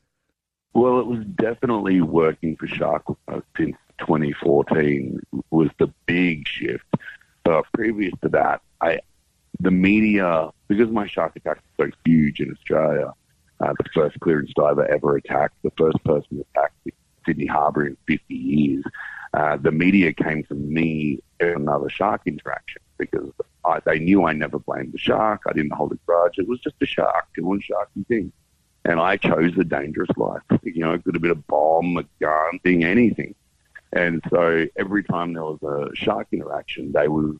[0.73, 6.83] Well, it was definitely working for Shark uh, since 2014 was the big shift.
[7.45, 8.99] Uh, previous to that, I
[9.59, 13.13] the media because my shark attack is so huge in Australia.
[13.59, 16.75] Uh, the first clearance diver ever attacked, the first person attacked
[17.25, 18.83] Sydney Harbour in 50 years.
[19.33, 23.31] Uh, the media came to me in another shark interaction because
[23.63, 25.41] I, they knew I never blamed the shark.
[25.47, 26.37] I didn't hold a grudge.
[26.37, 28.31] It was just a shark doing sharky things.
[28.83, 30.41] And I chose the dangerous life.
[30.63, 33.35] You know, it could have been a bomb, a gun, thing, anything.
[33.93, 37.39] And so every time there was a shark interaction, they would,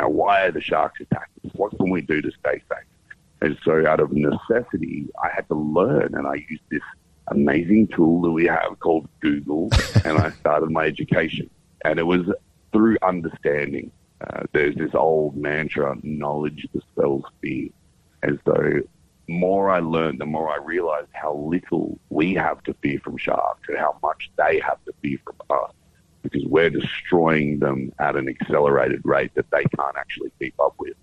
[0.00, 1.52] know, why are the sharks attacking us?
[1.54, 2.86] What can we do to stay safe?
[3.40, 6.82] And so, out of necessity, I had to learn, and I used this
[7.28, 9.68] amazing tool that we have called Google,
[10.04, 11.50] and I started my education.
[11.84, 12.20] And it was
[12.72, 13.90] through understanding.
[14.20, 17.68] Uh, there's this old mantra: knowledge dispels fear.
[18.22, 18.80] And so,
[19.28, 23.68] more I learned, the more I realized how little we have to fear from sharks
[23.68, 25.72] and how much they have to fear from us
[26.22, 30.94] because we're destroying them at an accelerated rate that they can't actually keep up with.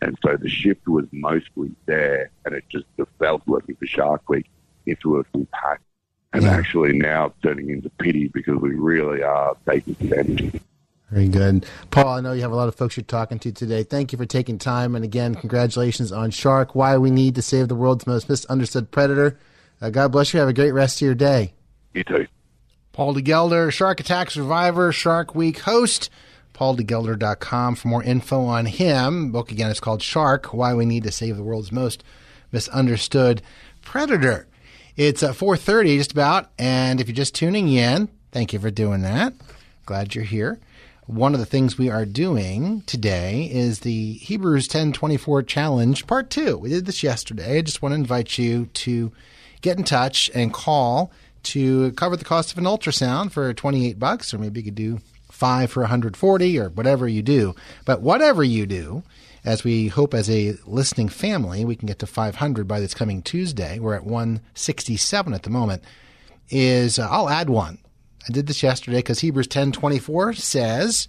[0.00, 2.84] And so the shift was mostly there, and it just
[3.18, 4.46] felt working for Shark Week
[4.86, 5.82] into a compassion,
[6.32, 6.50] and Yeah.
[6.50, 10.60] actually now turning into pity because we really are taking advantage.
[11.10, 11.64] Very good.
[11.90, 13.82] Paul, I know you have a lot of folks you're talking to today.
[13.82, 14.94] Thank you for taking time.
[14.94, 19.38] And again, congratulations on Shark, Why We Need to Save the World's Most Misunderstood Predator.
[19.80, 20.40] Uh, God bless you.
[20.40, 21.54] Have a great rest of your day.
[21.94, 22.26] You too.
[22.98, 26.10] Paul DeGelder, Shark Attack Survivor, Shark Week host.
[26.52, 29.30] PaulDeGelder.com for more info on him.
[29.30, 32.02] Book again is called Shark Why We Need to Save the World's Most
[32.50, 33.40] Misunderstood
[33.82, 34.48] Predator.
[34.96, 38.72] It's uh, at 4.30 just about, and if you're just tuning in, thank you for
[38.72, 39.32] doing that.
[39.86, 40.58] Glad you're here.
[41.06, 46.58] One of the things we are doing today is the Hebrews 1024 Challenge Part 2.
[46.58, 47.58] We did this yesterday.
[47.58, 49.12] I just want to invite you to
[49.60, 51.12] get in touch and call
[51.48, 55.00] to cover the cost of an ultrasound for 28 bucks, or maybe you could do
[55.30, 57.54] five for 140 or whatever you do.
[57.84, 59.02] But whatever you do,
[59.44, 63.22] as we hope as a listening family, we can get to 500 by this coming
[63.22, 63.78] Tuesday.
[63.78, 65.82] We're at 167 at the moment.
[66.50, 67.78] Is uh, I'll add one.
[68.28, 71.08] I did this yesterday because Hebrews 10:24 says,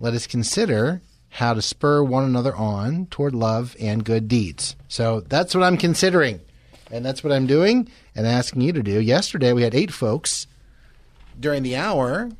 [0.00, 5.20] "Let us consider how to spur one another on toward love and good deeds." So
[5.20, 6.40] that's what I'm considering,
[6.90, 9.00] and that's what I'm doing and asking you to do.
[9.00, 10.46] Yesterday we had eight folks
[11.38, 12.30] during the hour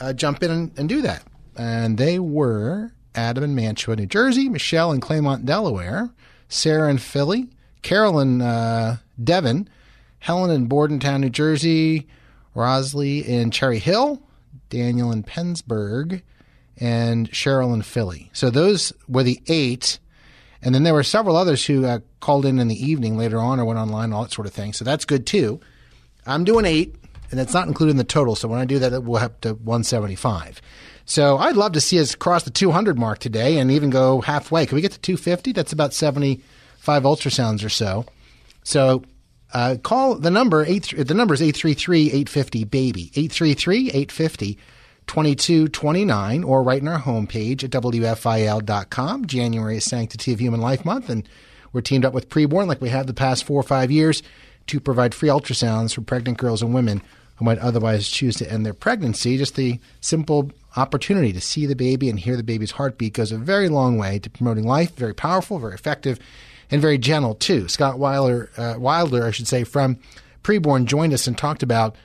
[0.00, 1.22] uh, jump in and, and do that,
[1.56, 6.10] and they were Adam in Mantua, New Jersey, Michelle in Claymont, Delaware,
[6.48, 7.48] Sarah in Philly,
[7.82, 9.68] Carolyn uh, Devon,
[10.20, 12.06] Helen in Bordentown, New Jersey,
[12.54, 14.22] Rosalie in Cherry Hill,
[14.68, 16.22] Daniel in Pennsburg,
[16.76, 18.30] and Cheryl in Philly.
[18.32, 19.98] So those were the eight.
[20.62, 23.60] And then there were several others who uh, called in in the evening later on
[23.60, 24.72] or went online, all that sort of thing.
[24.72, 25.60] So that's good too.
[26.26, 26.94] I'm doing eight,
[27.30, 28.34] and that's not included in the total.
[28.34, 30.60] So when I do that, we'll have to 175.
[31.04, 34.66] So I'd love to see us cross the 200 mark today and even go halfway.
[34.66, 35.52] Can we get to 250?
[35.52, 38.04] That's about 75 ultrasounds or so.
[38.62, 39.04] So
[39.54, 40.92] uh, call the number eight.
[40.96, 44.58] The number is eight three three eight fifty baby eight three three eight fifty.
[45.08, 49.26] 2229 or right on our homepage at WFIL.com.
[49.26, 51.28] January is Sanctity of Human Life Month, and
[51.72, 54.22] we're teamed up with Preborn like we have the past four or five years
[54.68, 57.02] to provide free ultrasounds for pregnant girls and women
[57.36, 59.36] who might otherwise choose to end their pregnancy.
[59.36, 63.38] Just the simple opportunity to see the baby and hear the baby's heartbeat goes a
[63.38, 64.94] very long way to promoting life.
[64.94, 66.18] Very powerful, very effective,
[66.70, 67.68] and very gentle too.
[67.68, 69.98] Scott Wilder, uh, Wilder, I should say, from
[70.42, 71.96] Preborn joined us and talked about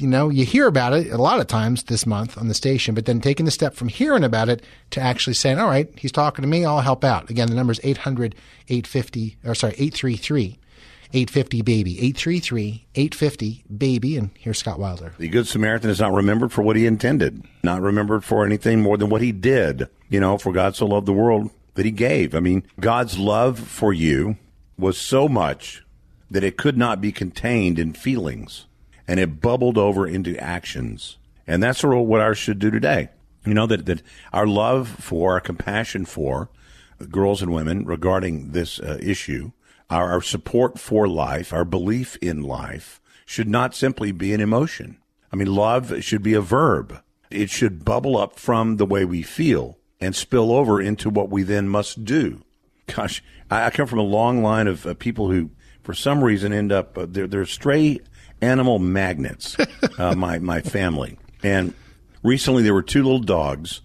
[0.00, 2.94] you know, you hear about it a lot of times this month on the station,
[2.94, 6.12] but then taking the step from hearing about it to actually saying, all right, he's
[6.12, 7.30] talking to me, I'll help out.
[7.30, 8.34] Again, the number is 800
[8.68, 10.58] 850, or sorry, 833
[11.12, 14.16] 850 baby, 833 850 baby.
[14.16, 15.12] And here's Scott Wilder.
[15.16, 18.96] The Good Samaritan is not remembered for what he intended, not remembered for anything more
[18.96, 19.88] than what he did.
[20.08, 22.34] You know, for God so loved the world that he gave.
[22.34, 24.36] I mean, God's love for you
[24.76, 25.84] was so much
[26.30, 28.66] that it could not be contained in feelings
[29.06, 31.18] and it bubbled over into actions.
[31.46, 33.10] And that's what ours should do today.
[33.44, 36.48] You know, that, that our love for, our compassion for
[37.10, 39.52] girls and women regarding this uh, issue,
[39.90, 44.98] our, our support for life, our belief in life should not simply be an emotion.
[45.32, 47.02] I mean, love should be a verb.
[47.30, 51.42] It should bubble up from the way we feel and spill over into what we
[51.42, 52.42] then must do.
[52.86, 55.50] Gosh, I, I come from a long line of uh, people who,
[55.82, 58.00] for some reason, end up, uh, they're, they're stray
[58.44, 59.56] animal magnets,
[59.98, 61.18] uh, my, my family.
[61.42, 61.74] And
[62.22, 63.80] recently there were two little dogs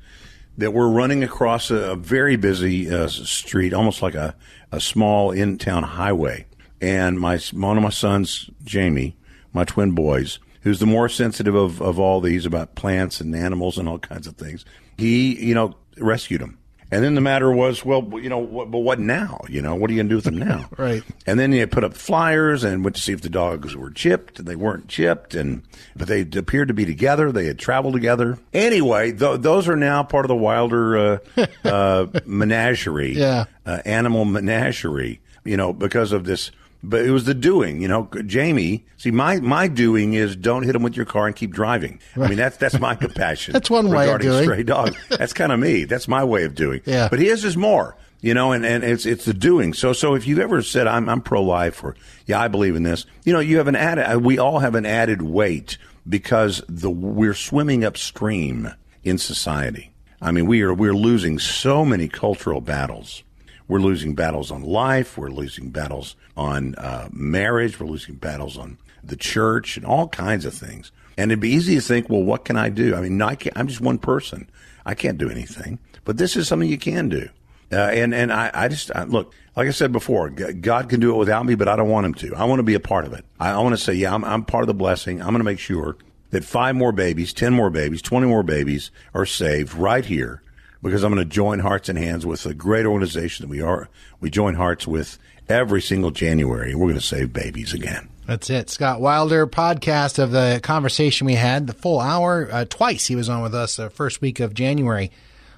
[0.58, 4.36] that were running across a, a very busy uh, street, almost like a,
[4.72, 6.46] a small in town highway.
[6.82, 9.18] And my, one of my sons, Jamie,
[9.54, 13.78] my twin boys, who's the more sensitive of, of all these about plants and animals
[13.78, 14.66] and all kinds of things,
[14.98, 16.59] he, you know, rescued them.
[16.92, 19.42] And then the matter was, well, you know, what, but what now?
[19.48, 20.70] You know, what are you going to do with them now?
[20.78, 21.04] Right.
[21.28, 24.40] And then they put up flyers and went to see if the dogs were chipped.
[24.40, 25.62] And they weren't chipped, and
[25.96, 27.32] but they appeared to be together.
[27.32, 28.40] They had traveled together.
[28.54, 33.46] Anyway, th- those are now part of the Wilder uh, uh, menagerie, Yeah.
[33.66, 35.20] uh, animal menagerie.
[35.44, 36.52] You know, because of this.
[36.82, 38.10] But it was the doing, you know.
[38.26, 42.00] Jamie, see, my my doing is don't hit them with your car and keep driving.
[42.16, 43.52] I mean, that's that's my compassion.
[43.52, 44.44] That's one way of regarding doing.
[44.44, 44.96] stray dogs.
[45.10, 45.84] That's kind of me.
[45.84, 46.82] That's my way of doing.
[46.86, 47.10] Yeah.
[47.10, 47.98] But his is more.
[48.22, 49.74] You know, and, and it's it's the doing.
[49.74, 52.84] So so if you've ever said I'm I'm pro life or yeah I believe in
[52.84, 54.14] this, you know, you have an added.
[54.14, 58.70] uh, We all have an added weight because the we're swimming upstream
[59.04, 59.94] in society.
[60.22, 63.24] I mean, we are we're losing so many cultural battles.
[63.70, 65.18] We're losing battles on life.
[65.18, 67.80] We're losing battles on uh, marriage.
[67.80, 70.92] We're losing battles on the church and all kinds of things.
[71.18, 72.96] And it'd be easy to think, well, what can I do?
[72.96, 74.50] I mean, I I'm just one person.
[74.86, 75.80] I can't do anything.
[76.06, 77.30] But this is something you can do.
[77.72, 81.14] Uh, and and I, I just I, look, like I said before, God can do
[81.14, 82.36] it without me, but I don't want Him to.
[82.36, 83.26] I want to be a part of it.
[83.40, 85.20] I, I want to say, yeah, I'm, I'm part of the blessing.
[85.20, 85.98] I'm going to make sure
[86.32, 90.42] that five more babies, ten more babies, twenty more babies are saved right here
[90.82, 93.90] because I'm going to join hearts and hands with a great organization that we are.
[94.22, 96.76] We join hearts with every single January.
[96.76, 98.10] We're going to save babies again.
[98.26, 98.70] That's it.
[98.70, 102.48] Scott Wilder podcast of the conversation we had, the full hour.
[102.52, 105.12] Uh, twice he was on with us the first week of January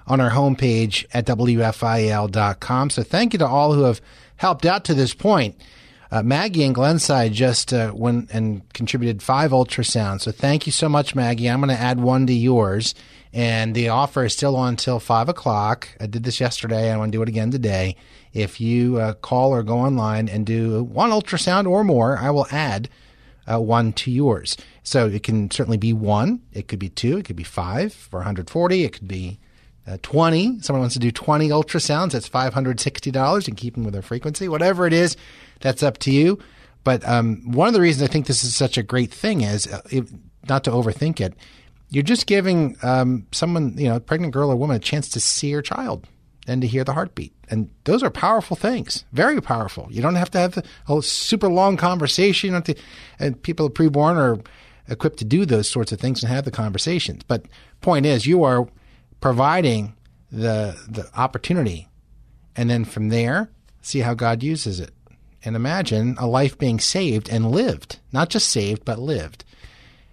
[0.08, 2.89] on our homepage at WFIL.com.
[2.89, 4.01] So thank you to all who have
[4.38, 5.62] helped out to this point.
[6.12, 10.21] Uh, Maggie and Glenside just uh, went and contributed five ultrasounds.
[10.21, 11.50] So thank you so much, Maggie.
[11.50, 12.93] I'm going to add one to yours.
[13.34, 15.88] And the offer is still on until 5 o'clock.
[16.02, 16.91] I did this yesterday.
[16.91, 17.95] I want to do it again today.
[18.34, 22.47] If you uh, call or go online and do one ultrasound or more, I will
[22.52, 22.89] add
[23.50, 24.58] uh, one to yours.
[24.84, 28.17] So it can certainly be one, it could be two, it could be five for
[28.17, 29.39] 140, it could be
[29.88, 30.60] uh, 20.
[30.62, 34.48] Someone wants to do 20 ultrasounds, that's $560 in keeping with their frequency.
[34.48, 35.17] Whatever it is,
[35.60, 36.39] that's up to you.
[36.84, 39.67] But um, one of the reasons I think this is such a great thing is
[39.67, 39.82] uh,
[40.50, 41.34] not to overthink it.
[41.89, 45.20] You're just giving um, someone, you know, a pregnant girl or woman, a chance to
[45.20, 46.08] see her child
[46.48, 47.34] and to hear the heartbeat.
[47.50, 49.88] And those are powerful things, very powerful.
[49.91, 52.60] You don't have to have a super long conversation.
[52.62, 52.76] To,
[53.20, 54.39] and people preborn are
[54.88, 57.24] equipped to do those sorts of things and have the conversations.
[57.24, 57.46] But
[57.82, 58.67] point is, you are
[59.21, 59.95] providing
[60.31, 61.88] the the opportunity,
[62.55, 63.49] and then from there,
[63.81, 64.91] see how God uses it.
[65.43, 69.43] And imagine a life being saved and lived, not just saved, but lived.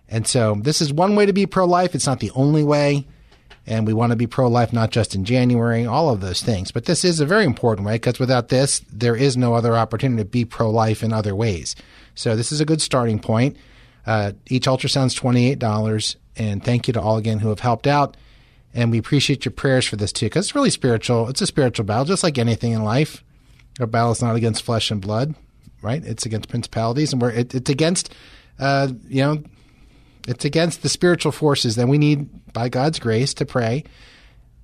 [0.08, 1.94] And so this is one way to be pro life.
[1.94, 3.06] It's not the only way.
[3.66, 6.72] And we want to be pro life not just in January, all of those things.
[6.72, 10.22] But this is a very important way because without this, there is no other opportunity
[10.22, 11.76] to be pro life in other ways.
[12.14, 13.58] So this is a good starting point.
[14.06, 16.16] Uh, each ultrasound's $28.
[16.36, 18.16] And thank you to all again who have helped out.
[18.74, 21.28] And we appreciate your prayers for this too because it's really spiritual.
[21.28, 23.24] It's a spiritual battle, just like anything in life.
[23.80, 25.34] Our battle is not against flesh and blood,
[25.82, 26.04] right?
[26.04, 28.12] It's against principalities, and we're it, it's against,
[28.58, 29.42] uh, you know,
[30.26, 33.84] it's against the spiritual forces Then we need, by God's grace, to pray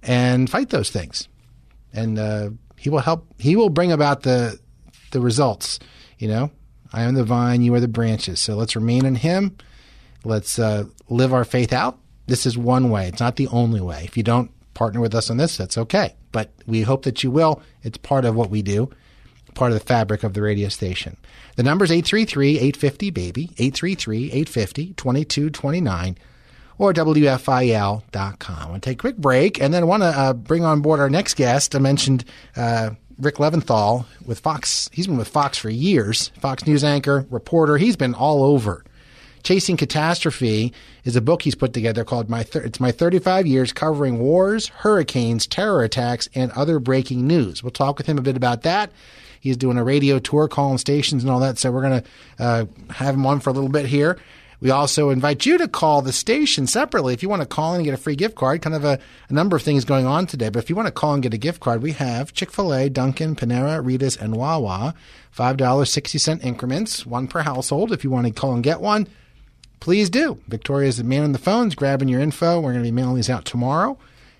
[0.02, 1.28] and fight those things.
[1.92, 3.26] And uh, He will help.
[3.38, 4.58] He will bring about the
[5.12, 5.78] the results.
[6.18, 6.50] You know,
[6.92, 8.40] I am the vine, you are the branches.
[8.40, 9.56] So let's remain in Him.
[10.24, 11.98] Let's uh, live our faith out.
[12.26, 13.08] This is one way.
[13.08, 14.02] It's not the only way.
[14.04, 16.14] If you don't partner with us on this, that's okay.
[16.32, 17.62] But we hope that you will.
[17.82, 18.90] It's part of what we do
[19.54, 21.16] part of the fabric of the radio station.
[21.56, 26.16] The number is 833-850-BABY, 833-850-2229,
[26.76, 28.58] or WFIL.com.
[28.58, 30.98] I want to take a quick break, and then want to uh, bring on board
[31.00, 31.76] our next guest.
[31.76, 32.24] I mentioned
[32.56, 34.90] uh, Rick Leventhal with Fox.
[34.92, 37.78] He's been with Fox for years, Fox News anchor, reporter.
[37.78, 38.84] He's been all over.
[39.44, 40.72] Chasing Catastrophe
[41.04, 45.46] is a book he's put together called My It's My 35 Years Covering Wars, Hurricanes,
[45.46, 47.62] Terror Attacks, and Other Breaking News.
[47.62, 48.90] We'll talk with him a bit about that.
[49.40, 51.58] He's doing a radio tour, calling stations and all that.
[51.58, 52.08] So we're going to
[52.42, 54.18] uh, have him on for a little bit here.
[54.60, 57.80] We also invite you to call the station separately if you want to call in
[57.80, 58.62] and get a free gift card.
[58.62, 60.92] Kind of a, a number of things going on today, but if you want to
[60.92, 64.36] call and get a gift card, we have Chick fil A, Dunkin', Panera, Rita's, and
[64.36, 64.94] Wawa.
[65.36, 67.92] $5.60 increments, one per household.
[67.92, 69.06] If you want to call and get one,
[69.84, 70.38] please do.
[70.48, 72.58] Victoria's the man on the phones grabbing your info.
[72.58, 73.98] We're going to be mailing these out tomorrow.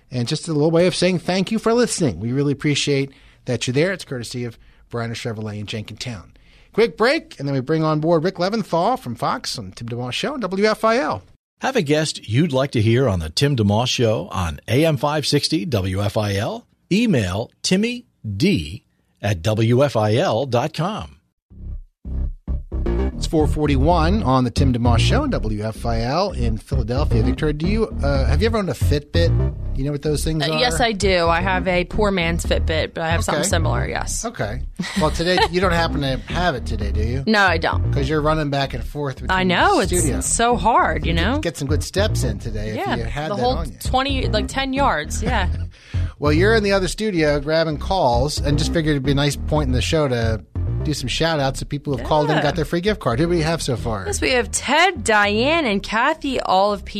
[0.09, 2.19] And just a little way of saying thank you for listening.
[2.19, 3.11] We really appreciate
[3.45, 3.93] that you're there.
[3.93, 4.57] It's courtesy of
[4.89, 6.31] Bryner Chevrolet in Jenkintown.
[6.73, 10.13] Quick break, and then we bring on board Rick Leventhal from Fox on Tim DeMoss
[10.13, 11.21] Show on WFIL.
[11.61, 15.67] Have a guest you'd like to hear on the Tim DeMoss Show on AM 560
[15.67, 16.63] WFIL?
[16.91, 18.83] Email Timmy D
[19.21, 21.19] at WFIL.com.
[23.17, 27.23] It's 441 on the Tim DeMoss Show on WFIL in Philadelphia.
[27.23, 29.55] Victoria, do you uh, have you ever owned a Fitbit?
[29.77, 30.59] You know what those things Uh, are?
[30.59, 31.27] yes, I do.
[31.27, 33.87] I have a poor man's Fitbit, but I have something similar.
[33.87, 34.25] Yes.
[34.25, 34.61] Okay.
[34.99, 37.23] Well, today you don't happen to have it today, do you?
[37.25, 37.89] No, I don't.
[37.89, 39.23] Because you're running back and forth.
[39.29, 41.05] I know it's, it's so hard.
[41.05, 41.39] You know.
[41.39, 43.77] Get some good steps in today if yeah, you had the that whole on you.
[43.83, 45.23] twenty, like ten yards.
[45.23, 45.49] Yeah.
[46.17, 49.35] Well, you're in the other studio grabbing calls, and just figured it'd be a nice
[49.35, 50.41] point in the show to
[50.85, 53.19] do some shout outs to people who've called in and got their free gift card.
[53.19, 54.05] Who do we have so far?
[54.05, 56.95] Yes, we have Ted, Diane, and Kathy, all of PA.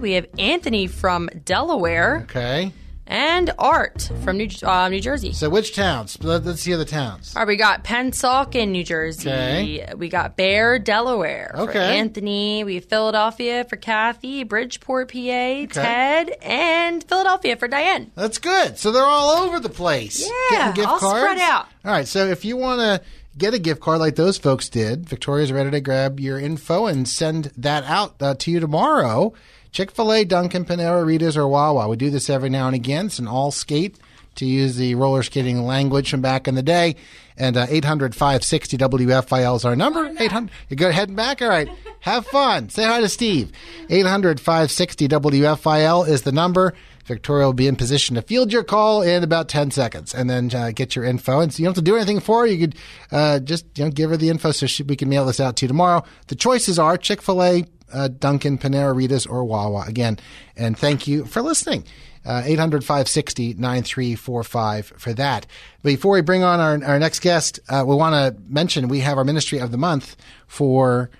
[0.00, 2.20] We have Anthony from Delaware.
[2.24, 2.72] Okay.
[3.06, 5.32] And Art from New, uh, New Jersey.
[5.32, 6.16] So which towns?
[6.22, 7.34] Let- Let's hear the towns.
[7.36, 9.28] All right, we got Pennsauken, New Jersey.
[9.28, 9.88] Okay.
[9.96, 11.52] We got Bear, Delaware.
[11.54, 11.98] For Okay.
[11.98, 12.64] Anthony.
[12.64, 15.66] We have Philadelphia for Kathy, Bridgeport, PA, okay.
[15.66, 18.10] Ted, and Philadelphia for Diane.
[18.14, 18.78] That's good.
[18.78, 20.28] So they're all over the place.
[20.52, 21.20] Yeah, gift all cards.
[21.24, 21.66] spread out.
[21.84, 22.06] All right.
[22.08, 23.00] So if you want to
[23.38, 27.06] get a gift card like those folks did, Victoria's ready to grab your info and
[27.08, 29.32] send that out uh, to you tomorrow.
[29.76, 31.86] Chick fil A, Dunkin', Panera, Rita's, or Wawa.
[31.86, 33.04] We do this every now and again.
[33.06, 33.98] It's an all skate,
[34.36, 36.96] to use the roller skating language from back in the day.
[37.36, 40.10] And uh, 800 560 WFIL is our number.
[40.18, 40.50] 800.
[40.70, 41.42] You go heading back?
[41.42, 41.68] All right.
[42.00, 42.70] Have fun.
[42.70, 43.52] Say hi to Steve.
[43.90, 46.72] 800 560 WFIL is the number.
[47.04, 50.54] Victoria will be in position to field your call in about 10 seconds and then
[50.54, 51.40] uh, get your info.
[51.40, 52.46] And so you don't have to do anything for her.
[52.46, 52.76] You could
[53.12, 55.56] uh, just you know, give her the info so she, we can mail this out
[55.56, 56.02] to you tomorrow.
[56.28, 59.84] The choices are Chick fil A, uh, Dunkin', Panera, Rita's, or Wawa.
[59.86, 60.18] Again,
[60.56, 61.84] and thank you for listening.
[62.24, 65.46] Uh, 800 560 9345 for that.
[65.84, 69.16] Before we bring on our, our next guest, uh, we want to mention we have
[69.16, 70.16] our Ministry of the Month
[70.48, 71.10] for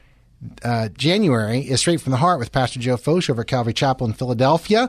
[0.64, 4.12] uh, January is Straight from the Heart with Pastor Joe Focht over Calvary Chapel in
[4.12, 4.89] Philadelphia.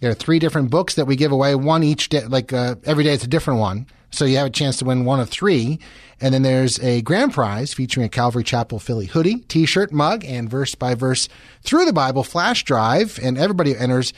[0.00, 3.04] There are three different books that we give away, one each day, like uh, every
[3.04, 3.86] day it's a different one.
[4.14, 5.78] So you have a chance to win one of three.
[6.20, 10.24] And then there's a grand prize featuring a Calvary Chapel Philly hoodie, t shirt, mug,
[10.24, 11.28] and verse by verse
[11.62, 13.18] through the Bible flash drive.
[13.22, 14.12] And everybody who enters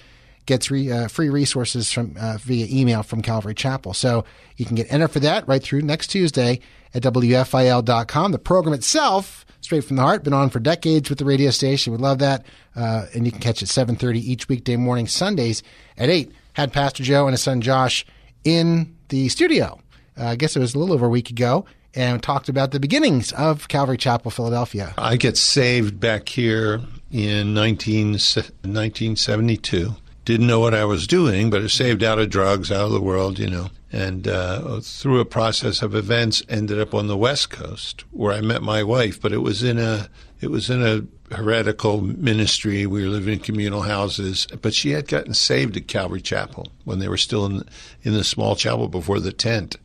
[0.47, 3.93] gets re, uh, free resources from uh, via email from Calvary Chapel.
[3.93, 4.25] So
[4.57, 6.61] you can get entered for that right through next Tuesday
[6.95, 8.33] at WFIL.com.
[8.33, 11.93] The program itself, straight from the heart, been on for decades with the radio station.
[11.93, 12.47] We love that.
[12.75, 15.63] Uh, and you can catch it 7.30 each weekday morning, Sundays
[15.99, 16.31] at 8.
[16.53, 18.07] Had Pastor Joe and his son Josh
[18.45, 19.81] in the studio.
[20.19, 21.65] Uh, I guess it was a little over a week ago.
[21.95, 24.93] And talked about the beginnings of Calvary Chapel, Philadelphia.
[24.99, 29.95] I get saved back here in 19, 1972.
[30.27, 33.01] Didn't know what I was doing, but I saved out of drugs, out of the
[33.01, 33.71] world, you know.
[33.91, 38.43] And uh, through a process of events, ended up on the West Coast where I
[38.43, 39.19] met my wife.
[39.19, 40.11] But it was in a
[40.41, 42.87] it was in a heretical ministry.
[42.87, 46.99] We were living in communal houses, but she had gotten saved at Calvary Chapel when
[46.99, 47.63] they were still in
[48.03, 49.77] in the small chapel before the tent.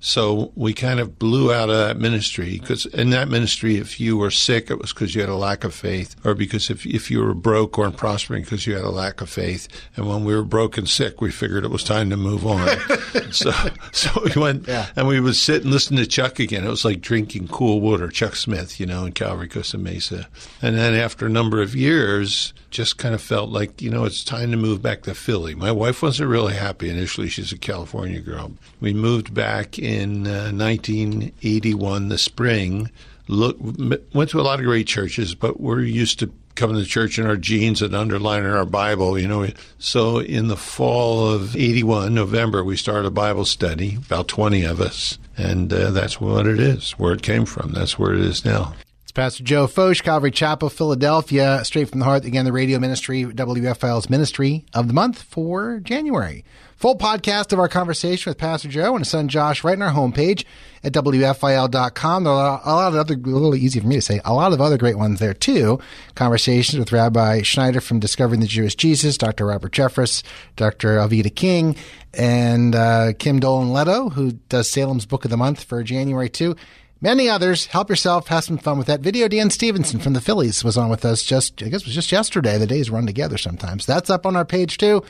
[0.00, 4.16] So we kind of blew out of that ministry because in that ministry, if you
[4.16, 7.10] were sick, it was because you had a lack of faith, or because if if
[7.10, 9.66] you were broke or prospering because you had a lack of faith.
[9.96, 12.68] And when we were broke and sick, we figured it was time to move on.
[13.32, 13.50] so
[13.90, 14.86] so we went Yeah.
[14.94, 16.64] and we would sit and listen to Chuck again.
[16.64, 20.28] It was like drinking cool water, Chuck Smith, you know, in Calvary Costa Mesa.
[20.62, 24.24] And then after a number of years, just kind of felt like, you know, it's
[24.24, 25.54] time to move back to Philly.
[25.54, 27.28] My wife wasn't really happy initially.
[27.28, 28.52] She's a California girl.
[28.80, 32.90] We moved back in uh, 1981, the spring.
[33.26, 37.18] Look, went to a lot of great churches, but we're used to coming to church
[37.18, 39.46] in our jeans and underlining our Bible, you know.
[39.78, 44.80] So in the fall of 81, November, we started a Bible study, about 20 of
[44.80, 45.18] us.
[45.36, 47.72] And uh, that's what it is, where it came from.
[47.72, 48.74] That's where it is now.
[49.08, 52.26] It's Pastor Joe Focht, Calvary Chapel, Philadelphia, straight from the heart.
[52.26, 56.44] Again, the radio ministry, WFIL's ministry of the month for January.
[56.76, 59.94] Full podcast of our conversation with Pastor Joe and his son Josh right on our
[59.94, 60.44] homepage
[60.84, 62.24] at WFIL.com.
[62.24, 64.52] There are a lot of other, a little easy for me to say, a lot
[64.52, 65.80] of other great ones there too.
[66.14, 69.46] Conversations with Rabbi Schneider from Discovering the Jewish Jesus, Dr.
[69.46, 70.22] Robert Jeffress,
[70.56, 70.98] Dr.
[70.98, 71.76] Alveda King,
[72.12, 76.54] and uh, Kim Dolan Leto, who does Salem's Book of the Month for January too.
[77.00, 77.66] Many others.
[77.66, 78.26] Help yourself.
[78.28, 79.00] Have some fun with that.
[79.00, 81.94] Video Dan Stephenson from the Phillies was on with us just, I guess it was
[81.94, 82.58] just yesterday.
[82.58, 83.86] The days run together sometimes.
[83.86, 85.04] That's up on our page too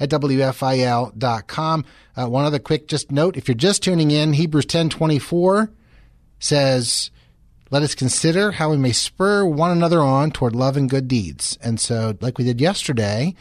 [0.00, 1.84] at WFIL.com.
[2.16, 3.36] Uh, one other quick just note.
[3.36, 5.70] If you're just tuning in, Hebrews 1024
[6.40, 7.10] says,
[7.70, 11.58] let us consider how we may spur one another on toward love and good deeds.
[11.62, 13.34] And so, like we did yesterday,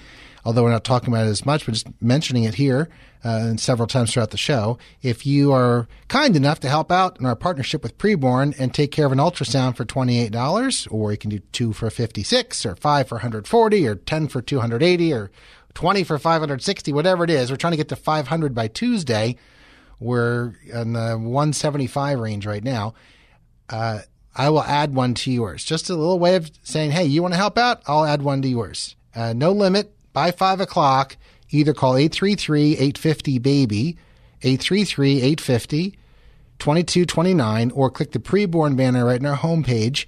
[0.48, 2.88] although we're not talking about it as much, but just mentioning it here
[3.26, 7.20] uh, and several times throughout the show, if you are kind enough to help out
[7.20, 11.18] in our partnership with Preborn and take care of an ultrasound for $28, or you
[11.18, 15.32] can do two for 56 or five for 140 or 10 for 280 or
[15.74, 17.52] 20 for 560, whatever it is.
[17.52, 19.36] We're trying to get to 500 by Tuesday.
[20.00, 22.94] We're in the 175 range right now.
[23.70, 24.00] Uh,
[24.34, 25.66] I will add one to yours.
[25.66, 27.82] Just a little way of saying, hey, you want to help out?
[27.86, 28.96] I'll add one to yours.
[29.14, 29.94] Uh, no limit.
[30.18, 31.16] By 5 o'clock,
[31.52, 33.98] either call 833-850-BABY,
[34.42, 35.94] 833-850,
[36.58, 40.08] 2229, or click the preborn banner right on our homepage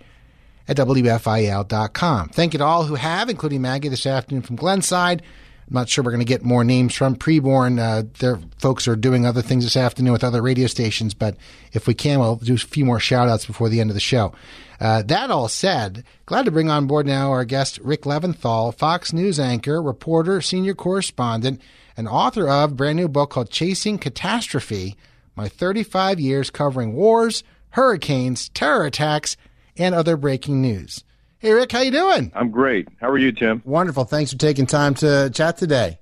[0.68, 2.30] at WFIL.com.
[2.30, 5.22] Thank you to all who have, including Maggie this afternoon from Glenside.
[5.70, 7.80] I'm not sure we're going to get more names from preborn.
[7.80, 11.38] Uh, their folks are doing other things this afternoon with other radio stations, but
[11.74, 14.00] if we can, we'll do a few more shout outs before the end of the
[14.00, 14.34] show.
[14.80, 19.14] Uh, that all said, glad to bring on board now our guest, Rick Leventhal, Fox
[19.14, 21.62] News anchor, reporter, senior correspondent,
[21.96, 24.98] and author of a brand new book called Chasing Catastrophe
[25.36, 29.38] My 35 Years Covering Wars, Hurricanes, Terror Attacks,
[29.78, 31.04] and Other Breaking News.
[31.40, 32.32] Hey, Rick, how you doing?
[32.36, 32.90] I'm great.
[33.00, 33.62] How are you, Tim?
[33.66, 34.04] Wonderful.
[34.04, 36.00] Thanks for taking time to chat today.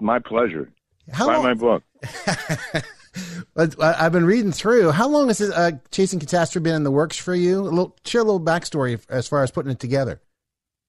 [0.00, 0.72] My pleasure.
[1.12, 1.82] How Buy long- my book.
[3.54, 4.90] Uh, I've been reading through.
[4.90, 7.60] How long has this, uh, Chasing Catastrophe been in the works for you?
[7.60, 10.22] A little, share a little backstory as far as putting it together.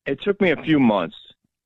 [0.05, 1.17] It took me a few months.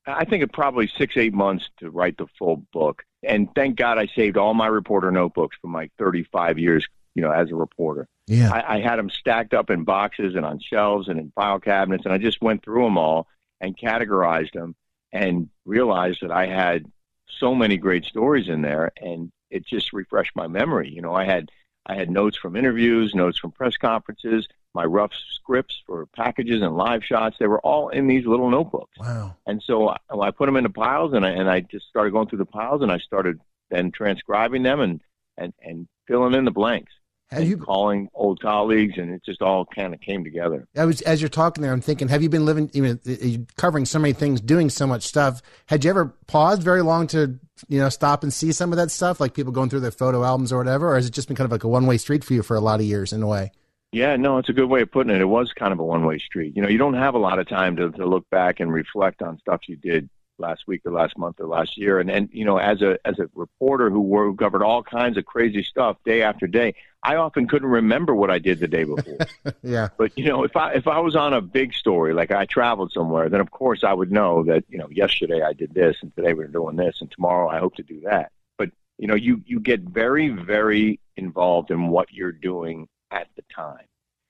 [0.04, 3.04] I think it probably six, eight months to write the full book.
[3.22, 6.84] And thank God I saved all my reporter notebooks from my 35 years,
[7.14, 8.08] you know, as a reporter.
[8.26, 8.52] Yeah.
[8.52, 12.04] I, I had them stacked up in boxes and on shelves and in file cabinets,
[12.04, 13.26] and I just went through them all
[13.60, 14.74] and categorized them
[15.12, 16.90] and realized that I had
[17.38, 20.90] so many great stories in there, and it just refreshed my memory.
[20.90, 21.50] You know, I had
[21.86, 26.76] I had notes from interviews, notes from press conferences, my rough scripts for packages and
[26.76, 27.36] live shots.
[27.38, 28.98] They were all in these little notebooks.
[28.98, 29.36] Wow.
[29.46, 32.28] And so I, I put them into piles, and I, and I just started going
[32.28, 33.40] through the piles, and I started
[33.70, 35.00] then transcribing them and
[35.36, 36.92] and and filling in the blanks.
[37.30, 37.58] Have you?
[37.58, 40.66] calling old colleagues, and it just all kind of came together.
[40.76, 41.72] I was as you're talking there.
[41.72, 45.02] I'm thinking, have you been living, you know, covering so many things, doing so much
[45.02, 45.42] stuff?
[45.66, 48.90] Had you ever paused very long to, you know, stop and see some of that
[48.90, 51.36] stuff, like people going through their photo albums or whatever, or has it just been
[51.36, 53.22] kind of like a one way street for you for a lot of years in
[53.22, 53.52] a way?
[53.92, 55.20] Yeah, no, it's a good way of putting it.
[55.20, 56.56] It was kind of a one way street.
[56.56, 59.22] You know, you don't have a lot of time to, to look back and reflect
[59.22, 60.08] on stuff you did
[60.38, 62.00] last week or last month or last year.
[62.00, 65.16] And and you know, as a as a reporter who were, who covered all kinds
[65.16, 68.84] of crazy stuff day after day, I often couldn't remember what I did the day
[68.84, 69.18] before.
[69.62, 69.88] Yeah.
[69.96, 72.92] But you know, if I if I was on a big story, like I traveled
[72.92, 76.14] somewhere, then of course I would know that you know yesterday I did this, and
[76.14, 78.30] today we're doing this, and tomorrow I hope to do that.
[78.56, 83.42] But you know, you you get very very involved in what you're doing at the
[83.54, 83.84] time,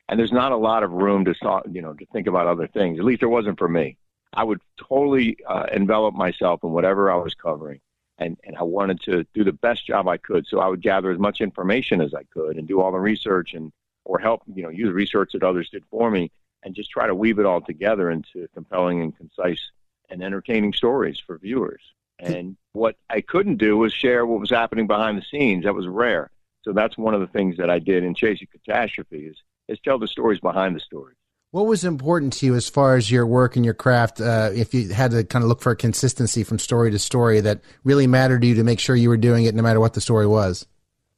[0.09, 1.35] and there's not a lot of room to
[1.71, 2.99] you know to think about other things.
[2.99, 3.97] At least there wasn't for me.
[4.33, 7.81] I would totally uh, envelop myself in whatever I was covering.
[8.21, 10.47] And, and I wanted to do the best job I could.
[10.47, 13.55] So I would gather as much information as I could and do all the research
[13.55, 13.73] and
[14.05, 16.31] or help, you know, use research that others did for me
[16.63, 19.71] and just try to weave it all together into compelling and concise
[20.11, 21.83] and entertaining stories for viewers.
[22.19, 25.65] And what I couldn't do was share what was happening behind the scenes.
[25.65, 26.31] That was rare.
[26.63, 29.37] So that's one of the things that I did in Chasing Catastrophe is,
[29.69, 31.18] is tell the stories behind the stories.
[31.51, 34.21] What was important to you as far as your work and your craft?
[34.21, 37.41] Uh, if you had to kind of look for a consistency from story to story
[37.41, 39.95] that really mattered to you to make sure you were doing it no matter what
[39.95, 40.67] the story was?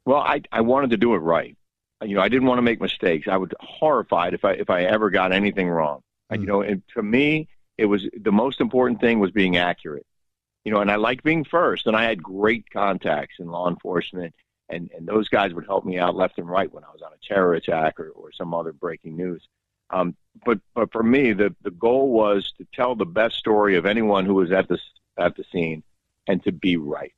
[0.05, 1.57] Well, I I wanted to do it right.
[2.01, 3.27] You know, I didn't want to make mistakes.
[3.27, 6.01] I was horrified if I if I ever got anything wrong.
[6.31, 6.39] Mm.
[6.39, 10.05] You know, and to me, it was the most important thing was being accurate.
[10.63, 14.33] You know, and I liked being first, and I had great contacts in law enforcement,
[14.69, 17.11] and and those guys would help me out left and right when I was on
[17.11, 19.45] a terror attack or, or some other breaking news.
[19.89, 20.15] Um,
[20.45, 24.25] but but for me, the the goal was to tell the best story of anyone
[24.25, 24.79] who was at the
[25.17, 25.83] at the scene,
[26.27, 27.13] and to be right.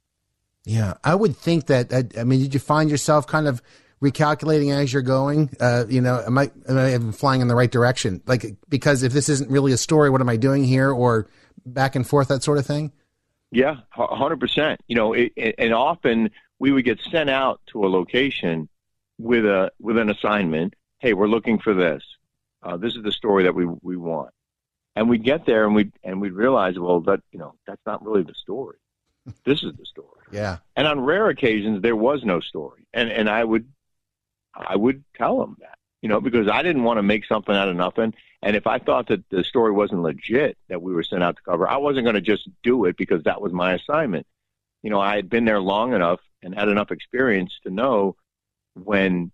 [0.66, 1.94] Yeah, I would think that.
[1.94, 3.62] I, I mean, did you find yourself kind of
[4.02, 5.50] recalculating as you're going?
[5.60, 8.22] Uh, you know, am I am I even flying in the right direction?
[8.26, 10.92] Like, because if this isn't really a story, what am I doing here?
[10.92, 11.28] Or
[11.66, 12.92] back and forth, that sort of thing.
[13.52, 14.82] Yeah, a hundred percent.
[14.88, 18.68] You know, it, it, and often we would get sent out to a location
[19.18, 20.76] with a with an assignment.
[21.00, 22.04] Hey, we're looking for this.
[22.64, 24.32] Uh, this is the story that we we want.
[24.96, 28.04] And we get there and we and we realize, well, that you know, that's not
[28.06, 28.78] really the story.
[29.46, 30.22] This is the story.
[30.32, 30.58] Yeah.
[30.76, 33.68] And on rare occasions, there was no story, and and I would
[34.54, 37.70] I would tell them that, you know, because I didn't want to make something out
[37.70, 38.14] of nothing.
[38.42, 41.42] And if I thought that the story wasn't legit that we were sent out to
[41.42, 44.28] cover, I wasn't going to just do it because that was my assignment.
[44.84, 48.18] You know, I had been there long enough and had enough experience to know
[48.74, 49.32] when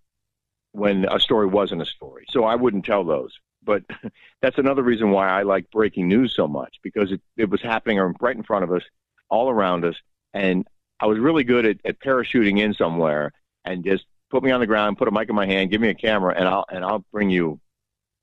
[0.71, 2.25] when a story wasn't a story.
[2.29, 3.33] So I wouldn't tell those.
[3.63, 3.83] But
[4.41, 7.99] that's another reason why I like breaking news so much because it, it was happening
[8.19, 8.83] right in front of us,
[9.29, 9.95] all around us,
[10.33, 10.67] and
[10.99, 13.31] I was really good at, at parachuting in somewhere
[13.65, 15.89] and just put me on the ground, put a mic in my hand, give me
[15.89, 17.59] a camera, and I'll and I'll bring you,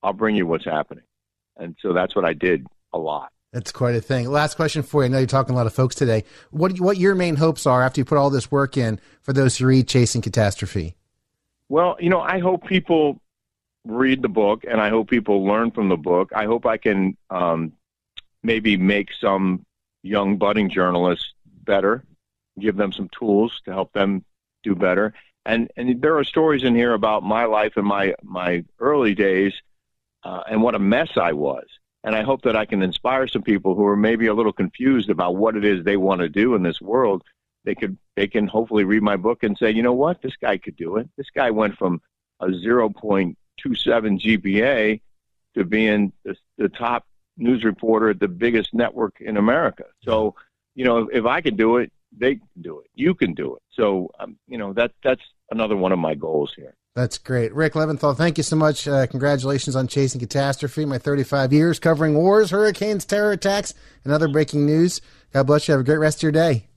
[0.03, 1.05] I'll bring you what's happening.
[1.57, 3.31] And so that's what I did a lot.
[3.53, 4.29] That's quite a thing.
[4.29, 5.07] Last question for you.
[5.07, 6.25] I know you're talking to a lot of folks today.
[6.51, 9.33] What you- what your main hopes are after you put all this work in for
[9.33, 10.97] those who read Chasing Catastrophe?
[11.69, 13.21] Well, you know, I hope people
[13.85, 16.33] read the book, and I hope people learn from the book.
[16.35, 17.73] I hope I can um,
[18.43, 19.65] maybe make some
[20.03, 21.33] young budding journalists
[21.65, 22.05] better,
[22.59, 24.25] give them some tools to help them
[24.63, 25.15] do better.
[25.45, 29.53] And and there are stories in here about my life and my my early days,
[30.25, 31.67] uh, and what a mess I was.
[32.03, 35.11] And I hope that I can inspire some people who are maybe a little confused
[35.11, 37.23] about what it is they want to do in this world.
[37.67, 40.57] They could, they can hopefully read my book and say, you know what, this guy
[40.57, 41.11] could do it.
[41.19, 42.01] This guy went from
[42.41, 43.37] a 0.27
[43.67, 45.01] GPA
[45.55, 47.05] to being the, the top
[47.37, 49.85] news reporter at the biggest network in America.
[50.05, 50.37] So,
[50.75, 52.87] you know, if, if I could do it, they can do it.
[52.95, 53.63] You can do it.
[53.73, 56.75] So, um, you know, that that's another one of my goals here.
[56.95, 57.53] That's great.
[57.53, 58.89] Rick Leventhal, thank you so much.
[58.89, 64.29] Uh, congratulations on Chasing Catastrophe, my 35 years covering wars, hurricanes, terror attacks, and other
[64.29, 65.03] breaking news.
[65.33, 65.73] God bless you.
[65.73, 66.69] Have a great rest of your day.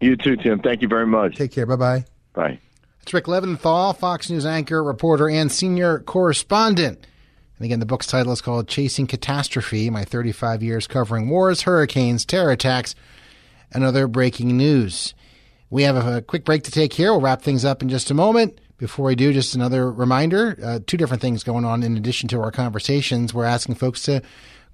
[0.00, 0.60] You too, Tim.
[0.60, 1.36] Thank you very much.
[1.36, 1.66] Take care.
[1.66, 2.04] Bye bye.
[2.34, 2.58] Bye.
[3.02, 7.06] It's Rick Leventhal, Fox News anchor, reporter, and senior correspondent.
[7.58, 12.24] And again, the book's title is called Chasing Catastrophe My 35 Years Covering Wars, Hurricanes,
[12.24, 12.94] Terror Attacks,
[13.72, 15.14] and Other Breaking News.
[15.70, 17.12] We have a, quick break to take here.
[17.12, 18.60] We'll wrap things up in just a moment.
[18.78, 22.40] Before we do, just another reminder uh, two different things going on in addition to
[22.40, 23.34] our conversations.
[23.34, 24.22] We're asking folks to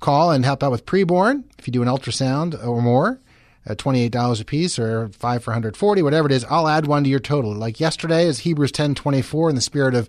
[0.00, 3.18] call and help out with preborn if you do an ultrasound or more.
[3.66, 7.08] Uh, $28 a piece or 5 for 140 whatever it is i'll add one to
[7.08, 10.06] your total like yesterday is hebrews 10 24 in the spirit of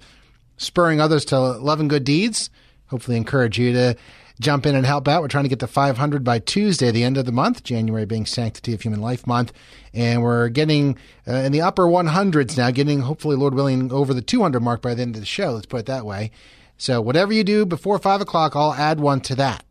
[0.57, 2.49] spurring others to love and good deeds
[2.87, 3.95] hopefully encourage you to
[4.39, 5.21] jump in and help out.
[5.21, 8.25] We're trying to get to 500 by Tuesday, the end of the month, January being
[8.25, 9.53] Sanctity of Human Life Month.
[9.93, 10.97] And we're getting
[11.27, 14.93] uh, in the upper 100s now, getting hopefully, Lord willing, over the 200 mark by
[14.93, 15.51] the end of the show.
[15.51, 16.31] Let's put it that way.
[16.77, 19.63] So whatever you do before 5 o'clock, I'll add one to that.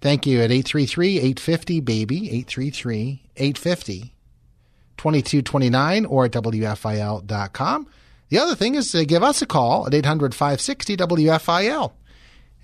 [0.00, 4.14] Thank you at 833-850 baby 833 850
[4.96, 7.86] 2229 or at wfil.com.
[8.28, 11.92] The other thing is to give us a call at 800 560 WFIL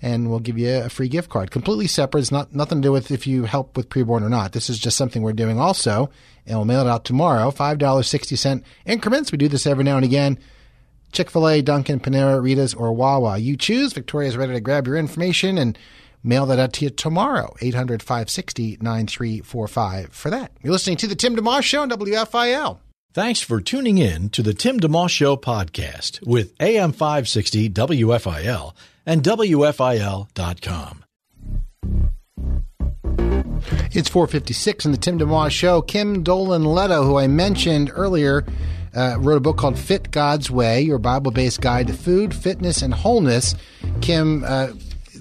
[0.01, 1.51] and we'll give you a free gift card.
[1.51, 2.21] Completely separate.
[2.21, 4.51] It's not nothing to do with if you help with preborn or not.
[4.51, 6.09] This is just something we're doing also,
[6.45, 7.49] and we'll mail it out tomorrow.
[7.51, 9.31] Five dollars sixty cent increments.
[9.31, 10.37] We do this every now and again.
[11.11, 13.37] Chick Fil A, Dunkin', Panera, Rita's, or Wawa.
[13.37, 13.93] You choose.
[13.93, 15.77] Victoria's ready to grab your information and
[16.25, 17.53] mail that out to you tomorrow.
[17.61, 20.51] 800 560 9345 for that.
[20.61, 22.79] You're listening to the Tim DeMoss Show on WFIL.
[23.13, 28.73] Thanks for tuning in to the Tim DeMoss Show podcast with AM 560 WFIL
[29.05, 31.03] and WFIL.com.
[33.91, 35.81] It's 456 in the Tim DeMoss Show.
[35.81, 38.45] Kim Dolan Leto, who I mentioned earlier,
[38.93, 42.93] uh, wrote a book called Fit God's Way, Your Bible-Based Guide to Food, Fitness, and
[42.93, 43.55] Wholeness.
[44.01, 44.67] Kim, uh,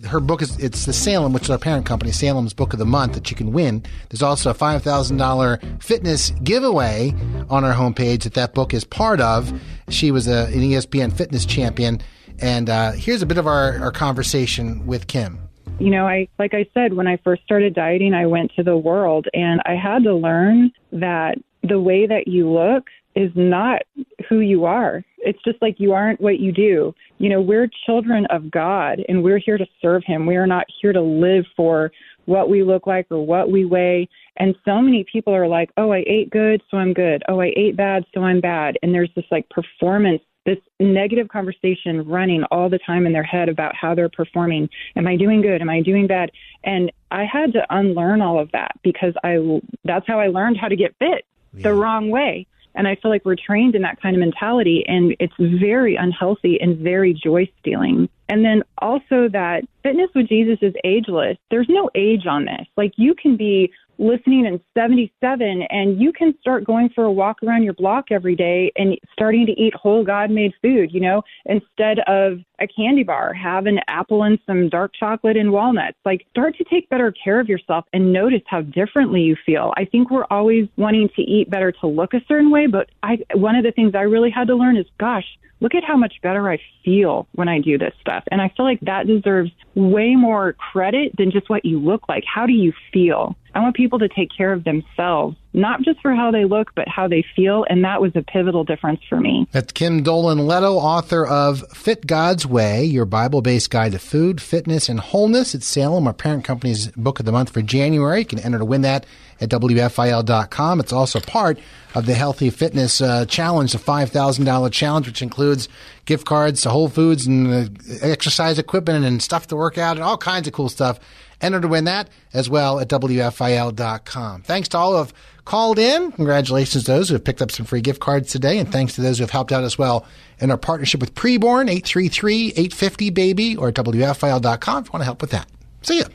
[0.07, 2.87] her book is it's the Salem, which is our parent company, Salem's Book of the
[2.87, 3.83] Month that you can win.
[4.09, 7.15] There's also a five thousand dollar fitness giveaway
[7.49, 9.53] on our homepage that that book is part of.
[9.89, 12.01] She was a, an ESPN fitness champion,
[12.39, 15.39] and uh, here's a bit of our, our conversation with Kim.
[15.79, 18.77] You know, I like I said when I first started dieting, I went to the
[18.77, 22.85] world and I had to learn that the way that you look
[23.15, 23.83] is not
[24.29, 25.03] who you are.
[25.19, 26.95] It's just like you aren't what you do.
[27.19, 30.27] You know, we're children of God and we're here to serve Him.
[30.27, 31.93] We are not here to live for
[32.27, 34.09] what we look like or what we weigh.
[34.37, 37.23] And so many people are like, oh, I ate good, so I'm good.
[37.29, 38.79] Oh, I ate bad, so I'm bad.
[38.83, 43.49] And there's this like performance, this negative conversation running all the time in their head
[43.49, 44.69] about how they're performing.
[44.97, 45.61] Am I doing good?
[45.61, 46.31] Am I doing bad?
[46.65, 50.69] And I had to unlearn all of that because I that's how I learned how
[50.69, 51.63] to get fit yeah.
[51.63, 52.47] the wrong way.
[52.75, 56.61] And I feel like we're trained in that kind of mentality, and it's very unhealthy
[56.61, 58.09] and very joy stealing.
[58.29, 61.37] And then also that fitness with Jesus is ageless.
[61.51, 62.67] There's no age on this.
[62.77, 67.39] Like you can be listening in 77 and you can start going for a walk
[67.43, 71.23] around your block every day and starting to eat whole God made food, you know,
[71.47, 75.99] instead of a candy bar, have an apple and some dark chocolate and walnuts.
[76.05, 79.73] Like start to take better care of yourself and notice how differently you feel.
[79.77, 83.19] I think we're always wanting to eat better to look a certain way, but I
[83.35, 85.27] one of the things I really had to learn is gosh,
[85.61, 88.25] look at how much better I feel when I do this stuff.
[88.31, 92.25] And I feel like that deserves way more credit than just what you look like.
[92.33, 93.37] How do you feel?
[93.55, 96.89] I want people to take care of themselves, not just for how they look, but
[96.89, 97.65] how they feel.
[97.71, 99.47] And that was a pivotal difference for me.
[99.53, 104.43] That's Kim Dolan Leto, author of Fit God's Way, your Bible based guide to food,
[104.43, 105.55] fitness, and wholeness.
[105.55, 108.21] It's Salem, our parent company's book of the month for January.
[108.21, 109.07] You can enter to win that
[109.41, 110.81] at WFIL.com.
[110.81, 111.59] It's also part
[111.95, 115.69] of the Healthy Fitness uh, Challenge, the $5,000 challenge, which includes
[116.05, 117.69] gift cards to Whole Foods and uh,
[118.03, 120.99] exercise equipment and stuff to work out and all kinds of cool stuff.
[121.41, 124.43] Enter to win that as well at WFIL.com.
[124.43, 125.15] Thanks to all who have
[125.45, 126.13] called in.
[126.13, 128.59] Congratulations to those who have picked up some free gift cards today.
[128.59, 130.07] And thanks to those who have helped out as well
[130.39, 135.49] in our partnership with Preborn, 833-850-BABY or WFIL.com if you want to help with that.
[135.83, 136.07] See ya.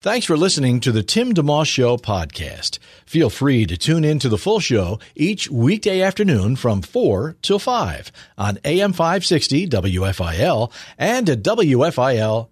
[0.00, 2.78] Thanks for listening to the Tim DeMoss Show podcast.
[3.04, 7.58] Feel free to tune in to the full show each weekday afternoon from 4 till
[7.58, 12.48] 5 on AM 560 WFIL and at WFIL.com.